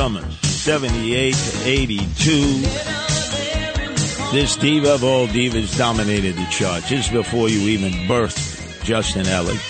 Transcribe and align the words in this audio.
Summers, 0.00 0.40
78 0.40 1.34
to 1.34 1.68
82. 1.68 2.62
This 4.32 4.56
diva 4.56 4.94
of 4.94 5.04
all 5.04 5.26
divas 5.26 5.76
dominated 5.76 6.36
the 6.36 6.46
charts. 6.46 6.88
This 6.88 7.08
is 7.08 7.12
before 7.12 7.50
you 7.50 7.68
even 7.68 7.92
birthed 8.08 8.82
Justin 8.82 9.26
Ellick. 9.26 9.60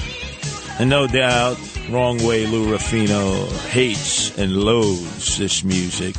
And 0.78 0.88
no 0.88 1.08
doubt, 1.08 1.58
Wrong 1.90 2.24
Way 2.24 2.46
Lou 2.46 2.70
Rufino 2.70 3.44
hates 3.70 4.38
and 4.38 4.56
loathes 4.56 5.36
this 5.36 5.64
music. 5.64 6.14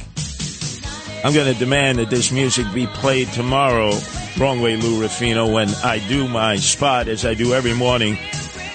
I'm 1.24 1.34
going 1.34 1.54
to 1.54 1.58
demand 1.58 2.00
that 2.00 2.10
this 2.10 2.34
music 2.34 2.66
be 2.74 2.88
played 2.88 3.30
tomorrow, 3.30 3.98
Wrong 4.38 4.60
Way 4.60 4.76
Lou 4.76 5.00
Rufino, 5.00 5.50
when 5.54 5.70
I 5.86 6.06
do 6.10 6.28
my 6.28 6.58
spot, 6.58 7.08
as 7.08 7.24
I 7.24 7.34
do 7.34 7.54
every 7.54 7.74
morning 7.74 8.18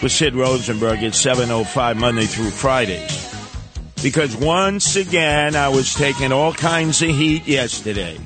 with 0.02 0.12
Sid 0.12 0.34
Rosenberg 0.34 1.02
at 1.02 1.12
7.05 1.12 1.98
Monday 1.98 2.24
through 2.24 2.48
Fridays 2.48 3.15
because 4.06 4.36
once 4.36 4.94
again 4.94 5.56
I 5.56 5.68
was 5.68 5.92
taking 5.92 6.30
all 6.30 6.52
kinds 6.52 7.02
of 7.02 7.08
heat 7.08 7.48
yesterday. 7.48 8.16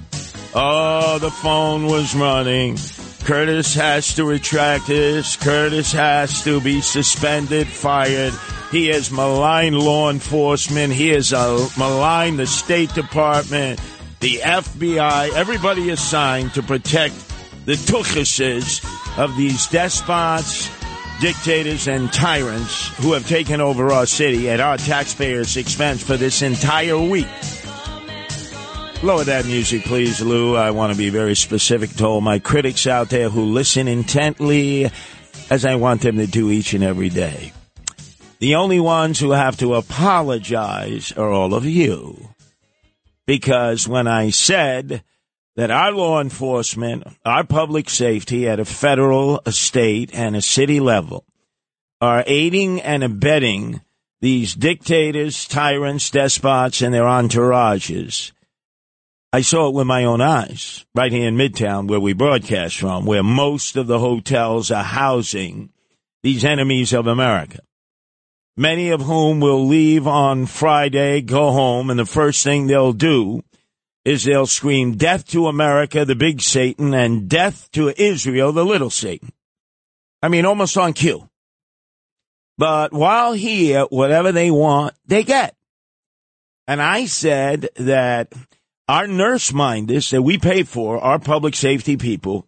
Oh, 0.55 1.19
the 1.19 1.31
phone 1.31 1.87
was 1.87 2.15
running. 2.15 2.77
Curtis 3.25 3.75
has 3.77 4.13
to 4.17 4.27
retract 4.27 4.89
this. 4.89 5.37
Curtis 5.37 5.91
has 5.93 6.45
to 6.45 6.61
be 6.61 6.83
suspended, 6.83 7.67
fired. 7.67 8.35
He 8.71 8.89
has 8.89 9.11
maligned 9.11 9.79
law 9.79 10.11
enforcement. 10.11 10.93
He 10.93 11.09
has 11.09 11.33
maligned 11.33 12.39
the 12.39 12.47
State 12.47 12.93
Department, 12.93 13.81
the 14.21 14.41
FBI, 14.45 15.33
everybody 15.33 15.89
assigned 15.89 16.53
to 16.53 16.63
protect 16.63 17.15
the 17.65 17.73
tuchuses 17.73 18.85
of 19.19 19.35
these 19.35 19.67
despots, 19.69 20.69
dictators 21.21 21.87
and 21.87 22.13
tyrants 22.13 22.89
who 22.97 23.13
have 23.13 23.27
taken 23.29 23.61
over 23.61 23.93
our 23.93 24.07
city 24.07 24.49
at 24.49 24.59
our 24.59 24.79
taxpayers' 24.79 25.57
expense 25.57 26.03
for 26.03 26.17
this 26.17 26.43
entire 26.43 26.99
week. 26.99 27.29
Lower 29.03 29.25
that 29.25 29.47
music, 29.47 29.85
please, 29.85 30.21
Lou. 30.21 30.57
I 30.57 30.71
want 30.73 30.93
to 30.93 30.99
be 30.99 31.11
very 31.11 31.37
specific 31.37 31.91
to 31.97 32.07
all 32.07 32.21
my 32.21 32.39
critics 32.39 32.87
out 32.87 33.11
there 33.11 33.29
who 33.29 33.45
listen 33.45 33.89
intently, 33.89 34.91
as 35.51 35.65
I 35.65 35.77
want 35.77 36.03
them 36.03 36.17
to 36.17 36.27
do 36.27 36.51
each 36.51 36.75
and 36.75 36.85
every 36.85 37.09
day. 37.09 37.53
The 38.41 38.55
only 38.55 38.81
ones 38.81 39.19
who 39.19 39.33
have 39.33 39.59
to 39.59 39.75
apologize 39.75 41.13
are 41.13 41.31
all 41.31 41.55
of 41.55 41.65
you. 41.67 42.31
Because 43.27 43.87
when 43.87 44.07
I 44.07 44.31
said 44.31 45.03
that 45.61 45.71
our 45.71 45.93
law 45.93 46.23
enforcement, 46.23 47.05
our 47.23 47.45
public 47.45 47.91
safety 47.91 48.49
at 48.49 48.59
a 48.59 48.65
federal, 48.65 49.43
a 49.45 49.53
state, 49.53 50.09
and 50.15 50.35
a 50.35 50.41
city 50.41 50.81
level 50.81 51.27
are 52.01 52.25
aiding 52.27 52.81
and 52.81 53.05
abetting 53.05 53.83
these 54.23 54.55
dictators, 54.55 55.47
tyrants, 55.47 56.09
despots, 56.09 56.81
and 56.81 56.95
their 56.95 57.05
entourages. 57.05 58.33
I 59.35 59.43
saw 59.43 59.69
it 59.69 59.75
with 59.75 59.87
my 59.87 60.03
own 60.05 60.23
eyes, 60.23 60.87
right 60.95 61.13
here 61.13 61.29
in 61.29 61.37
Midtown, 61.37 61.89
where 61.89 62.01
we 62.01 62.15
broadcast 62.15 62.79
from, 62.79 63.05
where 63.05 63.23
most 63.23 63.77
of 63.77 63.87
the 63.87 63.99
hotels 63.99 64.71
are 64.71 64.83
housing 64.83 65.69
these 66.23 66.43
enemies 66.43 66.95
of 66.95 67.07
America. 67.07 67.59
Many 68.57 68.89
of 68.89 69.03
whom 69.03 69.41
will 69.41 69.67
leave 69.67 70.07
on 70.07 70.47
Friday, 70.47 71.21
go 71.21 71.53
home, 71.53 71.91
and 71.91 71.99
the 71.99 72.07
first 72.07 72.43
thing 72.45 72.67
they'll 72.67 72.95
do 72.95 73.43
is 74.05 74.25
they'll 74.25 74.47
scream 74.47 74.97
death 74.97 75.27
to 75.29 75.47
America, 75.47 76.05
the 76.05 76.15
big 76.15 76.41
Satan, 76.41 76.95
and 76.95 77.29
death 77.29 77.71
to 77.73 77.93
Israel, 78.01 78.53
the 78.53 78.65
little 78.65 78.91
Satan. 78.91 79.33
I 80.23 80.29
mean, 80.29 80.45
almost 80.45 80.77
on 80.77 80.93
cue. 80.93 81.29
But 82.59 82.93
while 82.93 83.33
here, 83.33 83.85
whatever 83.85 84.33
they 84.33 84.51
want, 84.51 84.95
they 85.07 85.23
get. 85.23 85.55
And 86.67 86.81
I 86.81 87.07
said 87.07 87.69
that 87.77 88.33
our 88.89 89.07
nurse 89.07 89.53
minders 89.53 90.11
that 90.11 90.23
we 90.23 90.39
pay 90.39 90.63
for, 90.63 90.99
our 90.99 91.19
public 91.19 91.55
safety 91.55 91.97
people, 91.97 92.47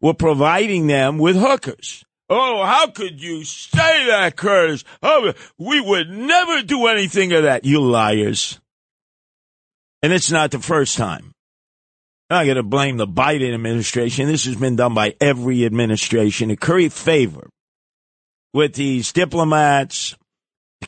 were 0.00 0.14
providing 0.14 0.86
them 0.86 1.18
with 1.18 1.36
hookers. 1.36 2.04
Oh, 2.28 2.64
how 2.64 2.86
could 2.88 3.20
you 3.20 3.42
say 3.44 4.06
that, 4.06 4.36
Curtis? 4.36 4.84
Oh, 5.02 5.32
we 5.58 5.80
would 5.80 6.08
never 6.08 6.62
do 6.62 6.86
anything 6.86 7.32
of 7.32 7.42
that, 7.42 7.64
you 7.64 7.80
liars. 7.80 8.59
And 10.02 10.12
it's 10.12 10.30
not 10.30 10.50
the 10.50 10.58
first 10.58 10.96
time. 10.96 11.32
I'm 12.30 12.38
not 12.38 12.44
going 12.44 12.56
to 12.56 12.62
blame 12.62 12.96
the 12.96 13.08
Biden 13.08 13.52
administration. 13.52 14.26
This 14.26 14.44
has 14.44 14.56
been 14.56 14.76
done 14.76 14.94
by 14.94 15.14
every 15.20 15.64
administration 15.64 16.48
to 16.48 16.56
curry 16.56 16.88
favor 16.88 17.50
with 18.54 18.74
these 18.74 19.12
diplomats, 19.12 20.16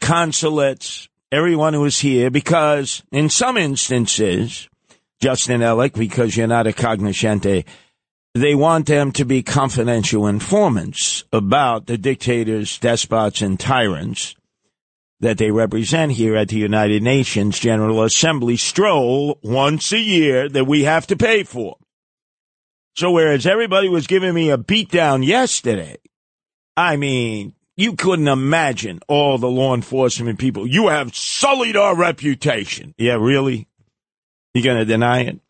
consulates, 0.01 1.09
everyone 1.31 1.75
who 1.75 1.85
is 1.85 1.99
here, 1.99 2.31
because 2.31 3.03
in 3.11 3.29
some 3.29 3.57
instances, 3.57 4.69
Justin 5.21 5.61
Ellick, 5.61 5.95
because 5.95 6.37
you're 6.37 6.47
not 6.47 6.67
a 6.67 6.73
cognoscente, 6.73 7.65
they 8.35 8.55
want 8.55 8.87
them 8.87 9.13
to 9.13 9.25
be 9.25 9.43
confidential 9.43 10.27
informants 10.27 11.25
about 11.33 11.87
the 11.87 11.99
dictators, 11.99 12.79
despots, 12.79 13.43
and 13.43 13.61
tyrants 13.61 14.35
that 15.23 15.39
they 15.39 15.53
represent 15.53 16.13
here 16.13 16.37
at 16.37 16.49
the 16.49 16.57
United 16.57 17.01
Nations 17.01 17.59
General 17.59 18.03
Assembly 18.03 18.57
stroll 18.57 19.39
once 19.41 19.93
a 19.93 19.99
year 19.99 20.49
that 20.49 20.67
we 20.67 20.83
have 20.83 21.07
to 21.07 21.17
pay 21.17 21.45
for. 21.45 21.77
So 22.97 23.13
whereas 23.13 23.47
everybody 23.47 23.89
was 23.89 24.09
giving 24.09 24.35
me 24.35 24.51
a 24.51 24.59
beatdown 24.59 25.25
yesterday, 25.25 25.97
I 26.77 26.97
mean, 26.97 27.55
you 27.77 27.95
couldn't 27.95 28.27
imagine 28.27 28.99
all 29.07 29.39
the 29.39 29.49
law 29.49 29.75
enforcement 29.75 30.41
people. 30.41 30.67
You 30.67 30.89
have 30.89 31.15
sullied 31.15 31.77
our 31.77 31.97
reputation. 31.97 32.93
Yeah, 32.99 33.15
really? 33.15 33.69
You're 34.55 34.65
going 34.65 34.79
to 34.79 34.85
deny 34.85 35.21
it? 35.21 35.41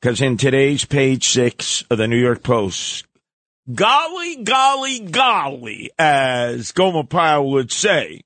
Because 0.00 0.22
in 0.22 0.38
today's 0.38 0.86
page 0.86 1.28
six 1.28 1.84
of 1.90 1.98
the 1.98 2.08
New 2.08 2.16
York 2.16 2.42
Post, 2.42 3.04
golly, 3.72 4.42
golly, 4.42 5.00
golly, 5.00 5.90
as 5.98 6.72
Gomer 6.72 7.04
Pyle 7.04 7.50
would 7.50 7.70
say, 7.70 8.22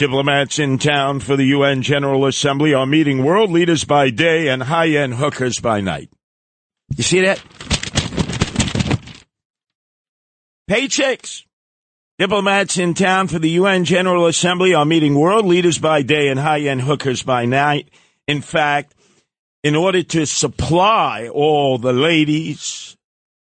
diplomats 0.00 0.58
in 0.58 0.78
town 0.78 1.20
for 1.20 1.36
the 1.36 1.44
UN 1.44 1.82
General 1.82 2.24
Assembly 2.24 2.72
are 2.72 2.86
meeting 2.86 3.22
world 3.22 3.50
leaders 3.50 3.84
by 3.84 4.08
day 4.08 4.48
and 4.48 4.62
high-end 4.62 5.12
hookers 5.12 5.60
by 5.60 5.82
night. 5.82 6.08
You 6.96 7.04
see 7.04 7.20
that? 7.20 7.38
Paychecks. 10.70 11.44
Diplomats 12.18 12.78
in 12.78 12.94
town 12.94 13.28
for 13.28 13.38
the 13.38 13.50
UN 13.50 13.84
General 13.84 14.24
Assembly 14.24 14.72
are 14.72 14.86
meeting 14.86 15.16
world 15.16 15.44
leaders 15.44 15.76
by 15.76 16.00
day 16.00 16.28
and 16.28 16.40
high-end 16.40 16.80
hookers 16.80 17.22
by 17.22 17.44
night. 17.44 17.90
In 18.26 18.40
fact, 18.40 18.94
in 19.62 19.76
order 19.76 20.02
to 20.02 20.24
supply 20.24 21.28
all 21.28 21.76
the 21.76 21.92
ladies 21.92 22.96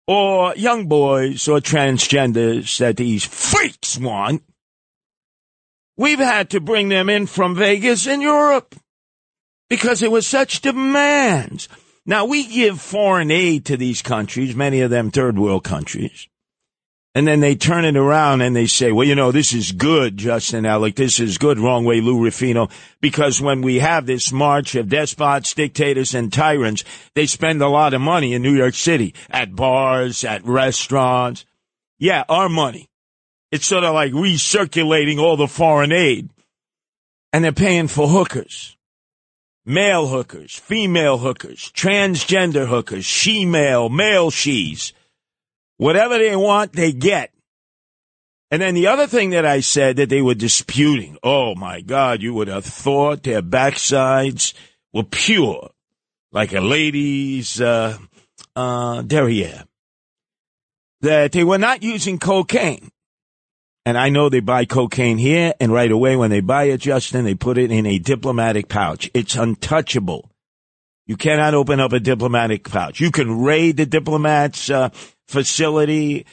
or 0.06 0.54
young 0.54 0.86
boys 0.86 1.48
or 1.48 1.58
transgenders 1.58 2.78
that 2.78 2.96
these 2.96 3.24
freaks 3.24 3.98
want, 3.98 4.44
we've 5.96 6.18
had 6.18 6.50
to 6.50 6.60
bring 6.60 6.88
them 6.88 7.08
in 7.08 7.26
from 7.26 7.54
Vegas 7.54 8.06
and 8.06 8.22
Europe 8.22 8.74
because 9.68 10.00
there 10.00 10.10
was 10.10 10.26
such 10.26 10.60
demands. 10.60 11.68
Now 12.06 12.26
we 12.26 12.46
give 12.46 12.80
foreign 12.80 13.30
aid 13.30 13.64
to 13.66 13.76
these 13.76 14.02
countries, 14.02 14.54
many 14.54 14.80
of 14.80 14.90
them 14.90 15.10
third 15.10 15.38
world 15.38 15.64
countries. 15.64 16.28
And 17.16 17.28
then 17.28 17.38
they 17.38 17.54
turn 17.54 17.84
it 17.84 17.96
around 17.96 18.40
and 18.40 18.56
they 18.56 18.66
say, 18.66 18.90
well, 18.90 19.06
you 19.06 19.14
know, 19.14 19.30
this 19.30 19.52
is 19.52 19.70
good, 19.70 20.16
Justin 20.16 20.64
Ellick. 20.64 20.96
This 20.96 21.20
is 21.20 21.38
good, 21.38 21.60
wrong 21.60 21.84
way, 21.84 22.00
Lou 22.00 22.20
Rufino. 22.20 22.68
Because 23.00 23.40
when 23.40 23.62
we 23.62 23.78
have 23.78 24.04
this 24.04 24.32
march 24.32 24.74
of 24.74 24.88
despots, 24.88 25.54
dictators, 25.54 26.12
and 26.12 26.32
tyrants, 26.32 26.82
they 27.14 27.26
spend 27.26 27.62
a 27.62 27.68
lot 27.68 27.94
of 27.94 28.00
money 28.00 28.34
in 28.34 28.42
New 28.42 28.54
York 28.56 28.74
City 28.74 29.14
at 29.30 29.54
bars, 29.54 30.24
at 30.24 30.44
restaurants. 30.44 31.44
Yeah, 32.00 32.24
our 32.28 32.48
money. 32.48 32.88
It's 33.54 33.66
sort 33.66 33.84
of 33.84 33.94
like 33.94 34.10
recirculating 34.10 35.20
all 35.20 35.36
the 35.36 35.46
foreign 35.46 35.92
aid. 35.92 36.28
And 37.32 37.44
they're 37.44 37.52
paying 37.52 37.86
for 37.86 38.08
hookers. 38.08 38.76
Male 39.64 40.08
hookers, 40.08 40.56
female 40.56 41.18
hookers, 41.18 41.70
transgender 41.72 42.66
hookers, 42.66 43.04
she-male, 43.04 43.90
male 43.90 44.32
she's 44.32 44.92
Whatever 45.76 46.18
they 46.18 46.34
want, 46.34 46.72
they 46.72 46.90
get. 46.90 47.30
And 48.50 48.60
then 48.60 48.74
the 48.74 48.88
other 48.88 49.06
thing 49.06 49.30
that 49.30 49.46
I 49.46 49.60
said 49.60 49.98
that 49.98 50.08
they 50.08 50.20
were 50.20 50.34
disputing, 50.34 51.16
oh 51.22 51.54
my 51.54 51.80
God, 51.80 52.22
you 52.22 52.34
would 52.34 52.48
have 52.48 52.64
thought 52.64 53.22
their 53.22 53.40
backsides 53.40 54.52
were 54.92 55.04
pure, 55.04 55.70
like 56.32 56.52
a 56.52 56.60
lady's 56.60 57.60
uh, 57.60 57.98
uh, 58.56 59.02
derriere. 59.02 59.62
That 61.02 61.30
they 61.30 61.44
were 61.44 61.58
not 61.58 61.84
using 61.84 62.18
cocaine. 62.18 62.90
And 63.86 63.98
I 63.98 64.08
know 64.08 64.28
they 64.28 64.40
buy 64.40 64.64
cocaine 64.64 65.18
here, 65.18 65.52
and 65.60 65.70
right 65.72 65.90
away 65.90 66.16
when 66.16 66.30
they 66.30 66.40
buy 66.40 66.64
it, 66.64 66.80
Justin, 66.80 67.24
they 67.24 67.34
put 67.34 67.58
it 67.58 67.70
in 67.70 67.84
a 67.84 67.98
diplomatic 67.98 68.68
pouch. 68.68 69.10
It's 69.12 69.36
untouchable. 69.36 70.30
You 71.06 71.18
cannot 71.18 71.52
open 71.52 71.80
up 71.80 71.92
a 71.92 72.00
diplomatic 72.00 72.68
pouch. 72.68 72.98
You 72.98 73.10
can 73.10 73.42
raid 73.42 73.76
the 73.76 73.84
diplomats' 73.84 74.70
uh, 74.70 74.88
facility, 75.28 76.24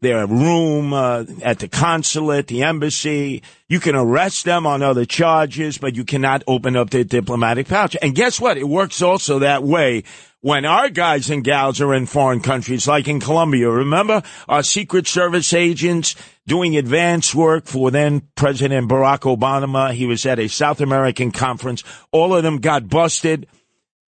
their 0.00 0.26
room 0.26 0.92
uh, 0.92 1.24
at 1.42 1.58
the 1.58 1.68
consulate, 1.68 2.46
the 2.46 2.62
embassy. 2.62 3.42
You 3.68 3.80
can 3.80 3.94
arrest 3.94 4.44
them 4.44 4.66
on 4.66 4.82
other 4.82 5.04
charges, 5.04 5.78
but 5.78 5.94
you 5.94 6.04
cannot 6.04 6.42
open 6.46 6.76
up 6.76 6.90
their 6.90 7.04
diplomatic 7.04 7.68
pouch. 7.68 7.96
And 8.00 8.14
guess 8.14 8.40
what? 8.40 8.56
It 8.56 8.68
works 8.68 9.02
also 9.02 9.40
that 9.40 9.62
way 9.62 10.04
when 10.40 10.64
our 10.64 10.88
guys 10.88 11.28
and 11.28 11.44
gals 11.44 11.82
are 11.82 11.92
in 11.92 12.06
foreign 12.06 12.40
countries, 12.40 12.88
like 12.88 13.08
in 13.08 13.20
Colombia. 13.20 13.68
Remember 13.68 14.22
our 14.48 14.62
Secret 14.62 15.06
Service 15.06 15.52
agents 15.52 16.16
doing 16.46 16.76
advance 16.76 17.34
work 17.34 17.66
for 17.66 17.90
then 17.90 18.22
President 18.36 18.88
Barack 18.88 19.20
Obama. 19.20 19.92
He 19.92 20.06
was 20.06 20.24
at 20.24 20.38
a 20.38 20.48
South 20.48 20.80
American 20.80 21.30
conference. 21.30 21.84
All 22.10 22.34
of 22.34 22.42
them 22.42 22.58
got 22.58 22.88
busted 22.88 23.46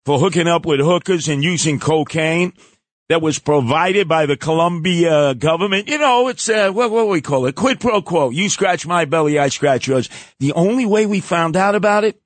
for 0.06 0.20
hooking 0.20 0.48
up 0.48 0.66
with 0.68 0.80
hookers 0.80 1.28
and 1.28 1.44
using 1.44 1.80
cocaine 1.80 2.54
that 3.10 3.22
was 3.22 3.40
provided 3.40 4.08
by 4.08 4.26
the 4.26 4.38
Colombia 4.38 5.34
government. 5.36 5.90
You 5.90 5.98
know, 5.98 6.28
it's 6.30 6.48
uh, 6.48 6.72
what 6.72 6.92
what 6.92 7.10
we 7.10 7.22
call 7.22 7.48
it, 7.48 7.56
quid 7.56 7.80
pro 7.80 8.02
quo. 8.02 8.30
You 8.30 8.50
scratch 8.50 8.88
my 8.88 9.06
belly, 9.06 9.38
I 9.38 9.50
scratch 9.50 9.88
yours. 9.88 10.10
The 10.40 10.54
only 10.54 10.86
way 10.86 11.06
we 11.06 11.20
found 11.20 11.58
out 11.58 11.76
about 11.76 12.04
it, 12.04 12.22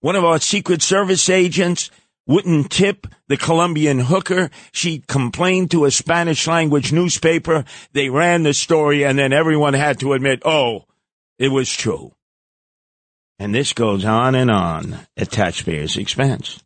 one 0.00 0.16
of 0.16 0.24
our 0.24 0.40
Secret 0.40 0.82
Service 0.82 1.28
agents 1.28 1.90
wouldn't 2.26 2.70
tip 2.70 3.06
the 3.28 3.36
Colombian 3.36 4.00
hooker. 4.00 4.50
She 4.72 4.98
complained 5.06 5.70
to 5.70 5.84
a 5.84 5.90
Spanish 5.92 6.46
language 6.46 6.92
newspaper. 6.92 7.64
They 7.92 8.10
ran 8.10 8.42
the 8.42 8.52
story, 8.52 9.04
and 9.04 9.18
then 9.18 9.32
everyone 9.32 9.74
had 9.74 10.00
to 10.00 10.12
admit, 10.12 10.42
oh, 10.44 10.86
it 11.38 11.48
was 11.48 11.72
true. 11.72 12.12
And 13.38 13.54
this 13.54 13.72
goes 13.72 14.04
on 14.04 14.34
and 14.34 14.50
on 14.50 15.06
at 15.16 15.30
taxpayers' 15.30 15.96
expense. 15.96 16.62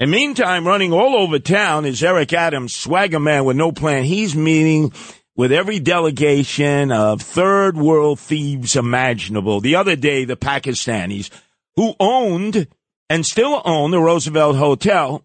And 0.00 0.10
meantime, 0.10 0.66
running 0.66 0.92
all 0.92 1.14
over 1.14 1.38
town 1.38 1.84
is 1.84 2.02
Eric 2.02 2.32
Adams, 2.32 2.74
swagger 2.74 3.20
man 3.20 3.44
with 3.44 3.56
no 3.56 3.70
plan. 3.70 4.04
He's 4.04 4.34
meeting 4.34 4.92
with 5.36 5.52
every 5.52 5.78
delegation 5.78 6.90
of 6.90 7.22
third 7.22 7.76
world 7.76 8.18
thieves 8.18 8.76
imaginable. 8.76 9.60
The 9.60 9.76
other 9.76 9.96
day, 9.96 10.24
the 10.24 10.36
Pakistanis 10.36 11.30
who 11.76 11.94
owned 11.98 12.68
and 13.08 13.26
still 13.26 13.60
own 13.64 13.90
the 13.90 14.00
Roosevelt 14.00 14.56
Hotel. 14.56 15.24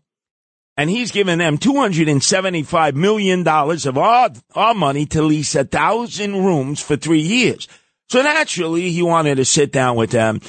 And 0.78 0.90
he's 0.90 1.12
given 1.12 1.40
them 1.40 1.58
$275 1.58 2.94
million 2.94 3.46
of 3.48 3.98
our, 3.98 4.30
our 4.56 4.74
money 4.74 5.06
to 5.08 5.22
lease 5.22 5.54
a 5.56 5.66
thousand 5.66 6.46
rooms 6.46 6.80
for 6.80 6.96
three 6.96 7.22
years. 7.22 7.68
So 8.10 8.22
naturally, 8.22 8.92
he 8.92 9.02
wanted 9.02 9.36
to 9.36 9.46
sit 9.46 9.72
down 9.72 9.98
with 9.98 10.12
them 10.12 10.40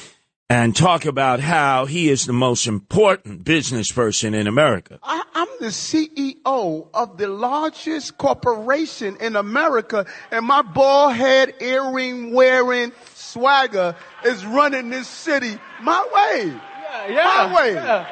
and 0.51 0.75
talk 0.75 1.05
about 1.05 1.39
how 1.39 1.85
he 1.85 2.09
is 2.09 2.25
the 2.25 2.33
most 2.33 2.67
important 2.67 3.45
business 3.45 3.89
person 3.89 4.33
in 4.33 4.47
America. 4.47 4.99
I, 5.01 5.23
am 5.33 5.47
the 5.61 5.67
CEO 5.67 6.89
of 6.93 7.17
the 7.17 7.29
largest 7.29 8.17
corporation 8.17 9.15
in 9.21 9.37
America, 9.37 10.05
and 10.29 10.45
my 10.45 10.61
bald 10.61 11.13
head, 11.13 11.53
earring 11.61 12.33
wearing 12.33 12.91
swagger 13.15 13.95
is 14.25 14.45
running 14.45 14.89
this 14.89 15.07
city 15.07 15.57
my 15.81 16.05
way. 16.13 16.47
Yeah, 16.47 17.07
yeah. 17.07 17.23
My 17.23 17.55
way. 17.55 17.73
Yeah. 17.75 18.07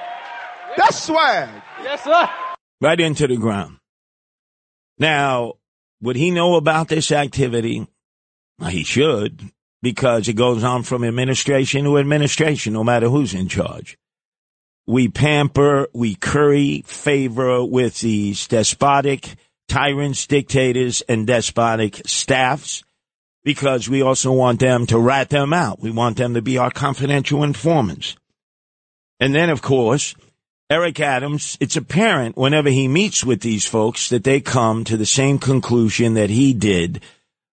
That's 0.78 1.04
swag. 1.04 1.50
Yes, 1.84 2.06
sir. 2.06 2.30
Right 2.80 3.02
into 3.02 3.28
the 3.28 3.36
ground. 3.36 3.80
Now, 4.98 5.56
would 6.02 6.16
he 6.16 6.32
know 6.32 6.56
about 6.56 6.88
this 6.88 7.12
activity? 7.12 7.86
He 8.70 8.86
should 8.86 9.52
because 9.82 10.28
it 10.28 10.34
goes 10.34 10.64
on 10.64 10.84
from 10.84 11.04
administration 11.04 11.86
to 11.86 11.98
administration, 11.98 12.74
no 12.74 12.84
matter 12.84 13.10
who's 13.10 13.34
in 13.34 13.48
charge. 13.48 13.98
We 14.86 15.08
pamper, 15.08 15.88
we 15.94 16.16
curry 16.16 16.84
favor 16.86 17.64
with 17.64 18.00
these 18.00 18.48
despotic 18.48 19.36
tyrants, 19.68 20.26
dictators, 20.26 21.02
and 21.02 21.28
despotic 21.28 22.02
staffs 22.06 22.84
because 23.44 23.88
we 23.88 24.02
also 24.02 24.32
want 24.32 24.60
them 24.60 24.86
to 24.88 25.00
rat 25.00 25.30
them 25.30 25.54
out. 25.54 25.80
We 25.80 25.92
want 25.92 26.18
them 26.18 26.34
to 26.34 26.42
be 26.42 26.58
our 26.58 26.72
confidential 26.72 27.44
informants. 27.44 28.16
And 29.20 29.36
then, 29.36 29.50
of 29.50 29.62
course, 29.62 30.16
Eric 30.70 31.00
Adams, 31.00 31.58
it's 31.60 31.76
apparent 31.76 32.38
whenever 32.38 32.70
he 32.70 32.88
meets 32.88 33.24
with 33.24 33.42
these 33.42 33.66
folks 33.66 34.10
that 34.10 34.24
they 34.24 34.40
come 34.40 34.84
to 34.84 34.98
the 34.98 35.06
same 35.06 35.40
conclusion 35.40 36.14
that 36.14 36.30
he 36.30 36.54
did 36.54 37.02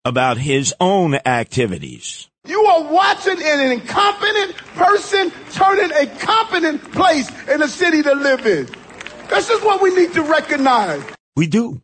about 0.04 0.38
his 0.38 0.74
own 0.80 1.14
activities. 1.14 2.28
You 2.46 2.62
are 2.64 2.92
watching 2.92 3.40
an 3.42 3.72
incompetent 3.72 4.56
person 4.74 5.32
turning 5.52 5.90
a 5.92 6.06
competent 6.18 6.92
place 6.92 7.30
in 7.48 7.62
a 7.62 7.68
city 7.68 8.02
to 8.02 8.14
live 8.14 8.46
in. 8.46 8.68
This 9.28 9.48
is 9.48 9.62
what 9.62 9.80
we 9.80 9.94
need 9.94 10.12
to 10.12 10.22
recognize. 10.22 11.02
We 11.36 11.46
do. 11.46 11.80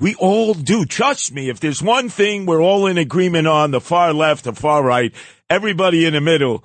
We 0.00 0.16
all 0.16 0.54
do. 0.54 0.84
Trust 0.84 1.32
me, 1.32 1.48
if 1.48 1.60
there's 1.60 1.80
one 1.80 2.08
thing 2.08 2.46
we're 2.46 2.60
all 2.60 2.88
in 2.88 2.98
agreement 2.98 3.46
on, 3.46 3.70
the 3.70 3.80
far 3.80 4.12
left, 4.12 4.44
the 4.44 4.52
far 4.52 4.82
right, 4.82 5.14
everybody 5.48 6.04
in 6.04 6.14
the 6.14 6.20
middle, 6.20 6.64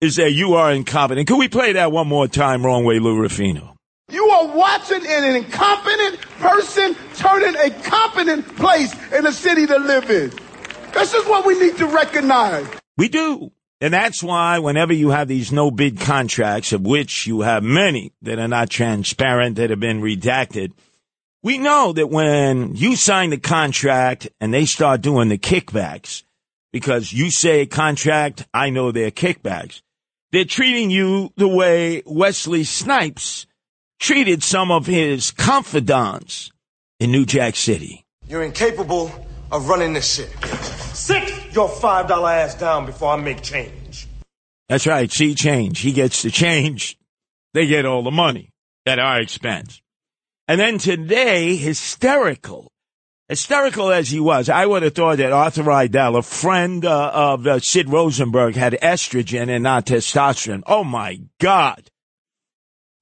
is 0.00 0.16
that 0.16 0.32
you 0.32 0.54
are 0.54 0.72
incompetent. 0.72 1.28
Can 1.28 1.38
we 1.38 1.48
play 1.48 1.74
that 1.74 1.92
one 1.92 2.08
more 2.08 2.26
time, 2.26 2.64
wrong 2.64 2.84
way, 2.84 2.98
Lou 2.98 3.18
Rufino? 3.18 3.77
Are 4.38 4.46
watching 4.46 5.04
an 5.04 5.34
incompetent 5.34 6.20
person 6.38 6.94
turning 7.16 7.56
a 7.56 7.70
competent 7.82 8.46
place 8.54 8.94
in 9.10 9.26
a 9.26 9.32
city 9.32 9.66
to 9.66 9.76
live 9.78 10.08
in. 10.10 10.30
This 10.92 11.12
is 11.12 11.26
what 11.26 11.44
we 11.44 11.58
need 11.58 11.76
to 11.78 11.86
recognize. 11.86 12.64
We 12.96 13.08
do. 13.08 13.50
And 13.80 13.92
that's 13.92 14.22
why 14.22 14.60
whenever 14.60 14.92
you 14.92 15.10
have 15.10 15.26
these 15.26 15.50
no 15.50 15.72
bid 15.72 15.98
contracts, 15.98 16.72
of 16.72 16.82
which 16.82 17.26
you 17.26 17.40
have 17.40 17.64
many 17.64 18.12
that 18.22 18.38
are 18.38 18.46
not 18.46 18.70
transparent, 18.70 19.56
that 19.56 19.70
have 19.70 19.80
been 19.80 20.00
redacted, 20.00 20.70
we 21.42 21.58
know 21.58 21.92
that 21.94 22.08
when 22.08 22.76
you 22.76 22.94
sign 22.94 23.30
the 23.30 23.38
contract 23.38 24.28
and 24.40 24.54
they 24.54 24.66
start 24.66 25.00
doing 25.00 25.30
the 25.30 25.38
kickbacks, 25.38 26.22
because 26.72 27.12
you 27.12 27.32
say 27.32 27.66
contract, 27.66 28.46
I 28.54 28.70
know 28.70 28.92
they're 28.92 29.10
kickbacks, 29.10 29.82
they're 30.30 30.44
treating 30.44 30.90
you 30.90 31.32
the 31.36 31.48
way 31.48 32.04
Wesley 32.06 32.62
Snipes 32.62 33.47
treated 33.98 34.42
some 34.42 34.70
of 34.70 34.86
his 34.86 35.30
confidants 35.30 36.50
in 37.00 37.10
New 37.10 37.26
Jack 37.26 37.56
City. 37.56 38.04
You're 38.28 38.42
incapable 38.42 39.10
of 39.50 39.68
running 39.68 39.92
this 39.92 40.14
shit. 40.14 40.30
Sit 40.94 41.54
your 41.54 41.68
$5 41.68 42.10
ass 42.30 42.54
down 42.54 42.86
before 42.86 43.12
I 43.12 43.16
make 43.16 43.42
change. 43.42 44.06
That's 44.68 44.86
right. 44.86 45.10
See 45.10 45.34
change. 45.34 45.80
He 45.80 45.92
gets 45.92 46.22
the 46.22 46.30
change. 46.30 46.98
They 47.54 47.66
get 47.66 47.86
all 47.86 48.02
the 48.02 48.10
money 48.10 48.50
at 48.84 48.98
our 48.98 49.20
expense. 49.20 49.80
And 50.46 50.60
then 50.60 50.78
today, 50.78 51.56
hysterical, 51.56 52.70
hysterical 53.28 53.90
as 53.90 54.10
he 54.10 54.20
was, 54.20 54.48
I 54.48 54.66
would 54.66 54.82
have 54.82 54.94
thought 54.94 55.18
that 55.18 55.32
Arthur 55.32 55.64
Aidala, 55.64 56.18
a 56.18 56.22
friend 56.22 56.84
uh, 56.84 57.10
of 57.14 57.46
uh, 57.46 57.58
Sid 57.60 57.88
Rosenberg, 57.88 58.54
had 58.54 58.74
estrogen 58.82 59.48
and 59.48 59.62
not 59.62 59.86
testosterone. 59.86 60.62
Oh 60.66 60.84
my 60.84 61.20
God. 61.40 61.90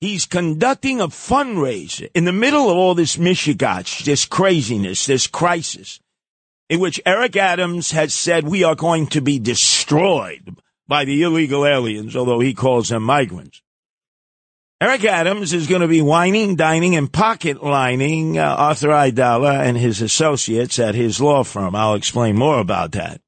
He's 0.01 0.27
conducting 0.27 1.01
a 1.01 1.09
fundraiser 1.09 2.11
in 2.15 2.27
the 2.27 2.33
middle 2.33 2.71
of 2.71 2.77
all 2.77 2.95
this 2.95 3.17
mishigatch, 3.17 4.05
this 4.05 4.27
craziness, 4.27 5.07
this 5.07 5.27
crisis, 5.27 6.01
in 6.69 6.81
which 6.81 7.01
Eric 7.07 7.37
Adams 7.37 7.93
has 7.93 8.13
said 8.13 8.47
we 8.47 8.63
are 8.63 8.75
going 8.75 9.07
to 9.09 9.23
be 9.23 9.39
destroyed 9.39 10.57
by 10.87 11.05
the 11.05 11.23
illegal 11.23 11.65
aliens, 11.65 12.15
although 12.15 12.41
he 12.41 12.53
calls 12.53 12.91
them 12.91 13.05
migrants. 13.05 13.63
Eric 14.79 15.07
Adams 15.07 15.55
is 15.55 15.67
going 15.67 15.81
to 15.81 15.89
be 15.89 16.03
whining, 16.03 16.55
dining, 16.55 16.95
and 16.95 17.11
pocket 17.11 17.63
lining 17.65 18.37
uh, 18.37 18.43
Arthur 18.43 18.89
Aidala 18.89 19.61
and 19.61 19.79
his 19.79 20.03
associates 20.03 20.79
at 20.79 20.95
his 20.95 21.19
law 21.19 21.43
firm. 21.43 21.75
I'll 21.75 21.95
explain 21.95 22.37
more 22.37 22.59
about 22.59 22.93
that. 22.93 23.23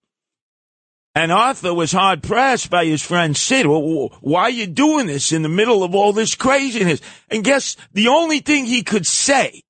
And 1.14 1.32
Arthur 1.32 1.74
was 1.74 1.90
hard 1.90 2.22
pressed 2.22 2.70
by 2.70 2.84
his 2.84 3.02
friend 3.02 3.36
Sid. 3.36 3.66
Well, 3.66 4.16
why 4.20 4.42
are 4.42 4.50
you 4.50 4.66
doing 4.66 5.06
this 5.06 5.32
in 5.32 5.42
the 5.42 5.48
middle 5.48 5.82
of 5.82 5.94
all 5.94 6.12
this 6.12 6.34
craziness? 6.34 7.00
And 7.30 7.42
guess 7.42 7.76
the 7.92 8.08
only 8.08 8.38
thing 8.38 8.66
he 8.66 8.82
could 8.82 9.06
say, 9.06 9.62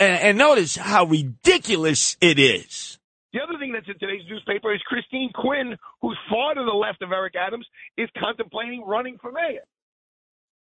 and, 0.00 0.20
and 0.20 0.38
notice 0.38 0.76
how 0.76 1.04
ridiculous 1.04 2.16
it 2.20 2.38
is. 2.38 2.98
The 3.32 3.40
other 3.40 3.58
thing 3.60 3.72
that's 3.72 3.86
in 3.86 3.98
today's 4.00 4.26
newspaper 4.28 4.74
is 4.74 4.80
Christine 4.82 5.30
Quinn, 5.32 5.76
who's 6.02 6.18
far 6.28 6.54
to 6.54 6.64
the 6.64 6.76
left 6.76 7.02
of 7.02 7.12
Eric 7.12 7.34
Adams, 7.36 7.66
is 7.96 8.08
contemplating 8.18 8.82
running 8.84 9.18
for 9.22 9.30
mayor. 9.30 9.62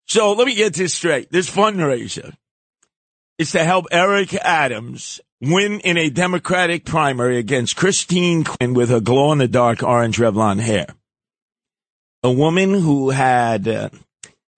So 0.06 0.34
let 0.34 0.48
me 0.48 0.56
get 0.56 0.74
this 0.74 0.94
straight. 0.94 1.32
This 1.32 1.50
fundraiser 1.50 2.34
is 3.38 3.52
to 3.52 3.64
help 3.64 3.86
Eric 3.92 4.34
Adams 4.36 5.20
win 5.42 5.80
in 5.82 5.98
a 5.98 6.10
Democratic 6.10 6.86
primary 6.86 7.38
against 7.38 7.76
Christine 7.76 8.44
Quinn 8.44 8.74
with 8.74 8.90
her 8.90 9.00
glow 9.00 9.32
in 9.32 9.40
the 9.40 9.48
dark 9.48 9.84
orange 9.84 10.18
Revlon 10.18 10.60
hair. 10.60 10.88
A 12.24 12.32
woman 12.32 12.74
who 12.74 13.10
had 13.10 13.68
uh, 13.68 13.90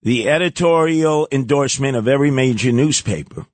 the 0.02 0.28
editorial 0.28 1.26
endorsement 1.32 1.96
of 1.96 2.06
every 2.06 2.30
major 2.30 2.70
newspaper. 2.70 3.44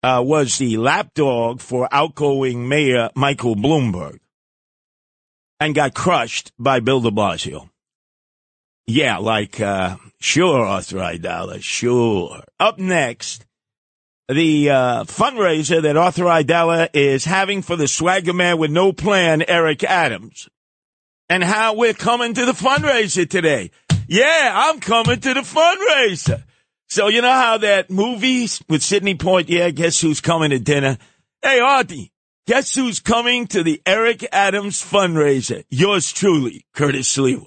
Uh, 0.00 0.22
was 0.24 0.58
the 0.58 0.76
lapdog 0.76 1.60
for 1.60 1.88
outgoing 1.90 2.68
Mayor 2.68 3.10
Michael 3.16 3.56
Bloomberg 3.56 4.20
and 5.58 5.74
got 5.74 5.94
crushed 5.94 6.52
by 6.56 6.78
Bill 6.78 7.00
de 7.00 7.10
Blasio. 7.10 7.68
Yeah, 8.86 9.16
like, 9.16 9.60
uh, 9.60 9.96
sure, 10.20 10.64
Arthur 10.64 10.98
Aidala, 10.98 11.60
sure. 11.60 12.44
Up 12.60 12.78
next, 12.78 13.44
the 14.28 14.70
uh, 14.70 15.04
fundraiser 15.04 15.82
that 15.82 15.96
Arthur 15.96 16.24
Aidala 16.24 16.88
is 16.92 17.24
having 17.24 17.62
for 17.62 17.76
the 17.76 17.86
swagger 17.86 18.32
man 18.32 18.58
with 18.58 18.70
no 18.70 18.92
plan, 18.92 19.44
Eric 19.46 19.84
Adams, 19.84 20.48
and 21.28 21.44
how 21.44 21.74
we're 21.74 21.94
coming 21.94 22.34
to 22.34 22.44
the 22.44 22.52
fundraiser 22.52 23.28
today. 23.28 23.70
Yeah, 24.08 24.52
I'm 24.54 24.80
coming 24.80 25.20
to 25.20 25.34
the 25.34 25.40
fundraiser. 25.40 26.42
So 26.88 27.08
you 27.08 27.20
know 27.20 27.32
how 27.32 27.58
that 27.58 27.90
movie 27.90 28.48
with 28.68 28.82
Sidney 28.82 29.16
Poitier, 29.16 29.74
guess 29.74 30.00
who's 30.00 30.20
coming 30.20 30.50
to 30.50 30.58
dinner? 30.58 30.98
Hey, 31.42 31.58
Artie, 31.58 32.12
guess 32.46 32.74
who's 32.74 33.00
coming 33.00 33.46
to 33.48 33.62
the 33.62 33.82
Eric 33.84 34.26
Adams 34.32 34.82
fundraiser? 34.82 35.64
Yours 35.68 36.12
truly, 36.12 36.64
Curtis 36.74 37.16
Sliwa. 37.16 37.46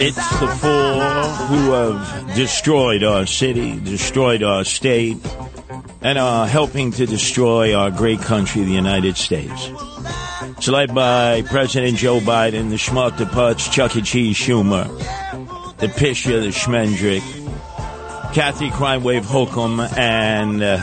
It's 0.00 0.14
the 0.38 0.46
four 0.46 1.48
who 1.48 1.72
have 1.72 2.34
destroyed 2.36 3.02
our 3.02 3.26
city, 3.26 3.80
destroyed 3.80 4.44
our 4.44 4.64
state, 4.64 5.16
and 6.00 6.16
are 6.18 6.46
helping 6.46 6.92
to 6.92 7.06
destroy 7.06 7.74
our 7.74 7.90
great 7.90 8.20
country, 8.20 8.62
the 8.62 8.70
United 8.70 9.16
States. 9.16 9.70
It's 10.56 10.68
led 10.68 10.94
by 10.94 11.42
President 11.42 11.96
Joe 11.96 12.20
Biden, 12.20 12.70
the 12.70 12.76
schmuck, 12.76 13.18
the 13.18 13.24
putz, 13.24 13.70
Chuck 13.72 13.96
E. 13.96 14.02
Cheese 14.02 14.36
Schumer, 14.36 14.86
the 15.78 15.88
Pisha, 15.88 16.42
the 16.42 16.52
Schmendrick, 16.52 17.22
Kathy 18.32 18.70
Crime 18.70 19.02
Wave 19.02 19.24
Hochul, 19.24 19.80
and 19.98 20.62
uh, 20.62 20.78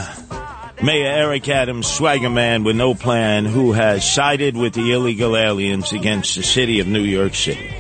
Mayor 0.83 1.07
Eric 1.07 1.47
Adams, 1.47 1.87
swagger 1.87 2.29
man 2.29 2.65
with 2.65 2.75
no 2.75 2.93
plan, 2.93 3.45
who 3.45 3.71
has 3.71 4.09
sided 4.09 4.57
with 4.57 4.73
the 4.73 4.91
illegal 4.91 5.37
aliens 5.37 5.93
against 5.93 6.35
the 6.35 6.43
city 6.43 6.81
of 6.81 6.87
New 6.87 7.03
York 7.03 7.33
City. 7.33 7.74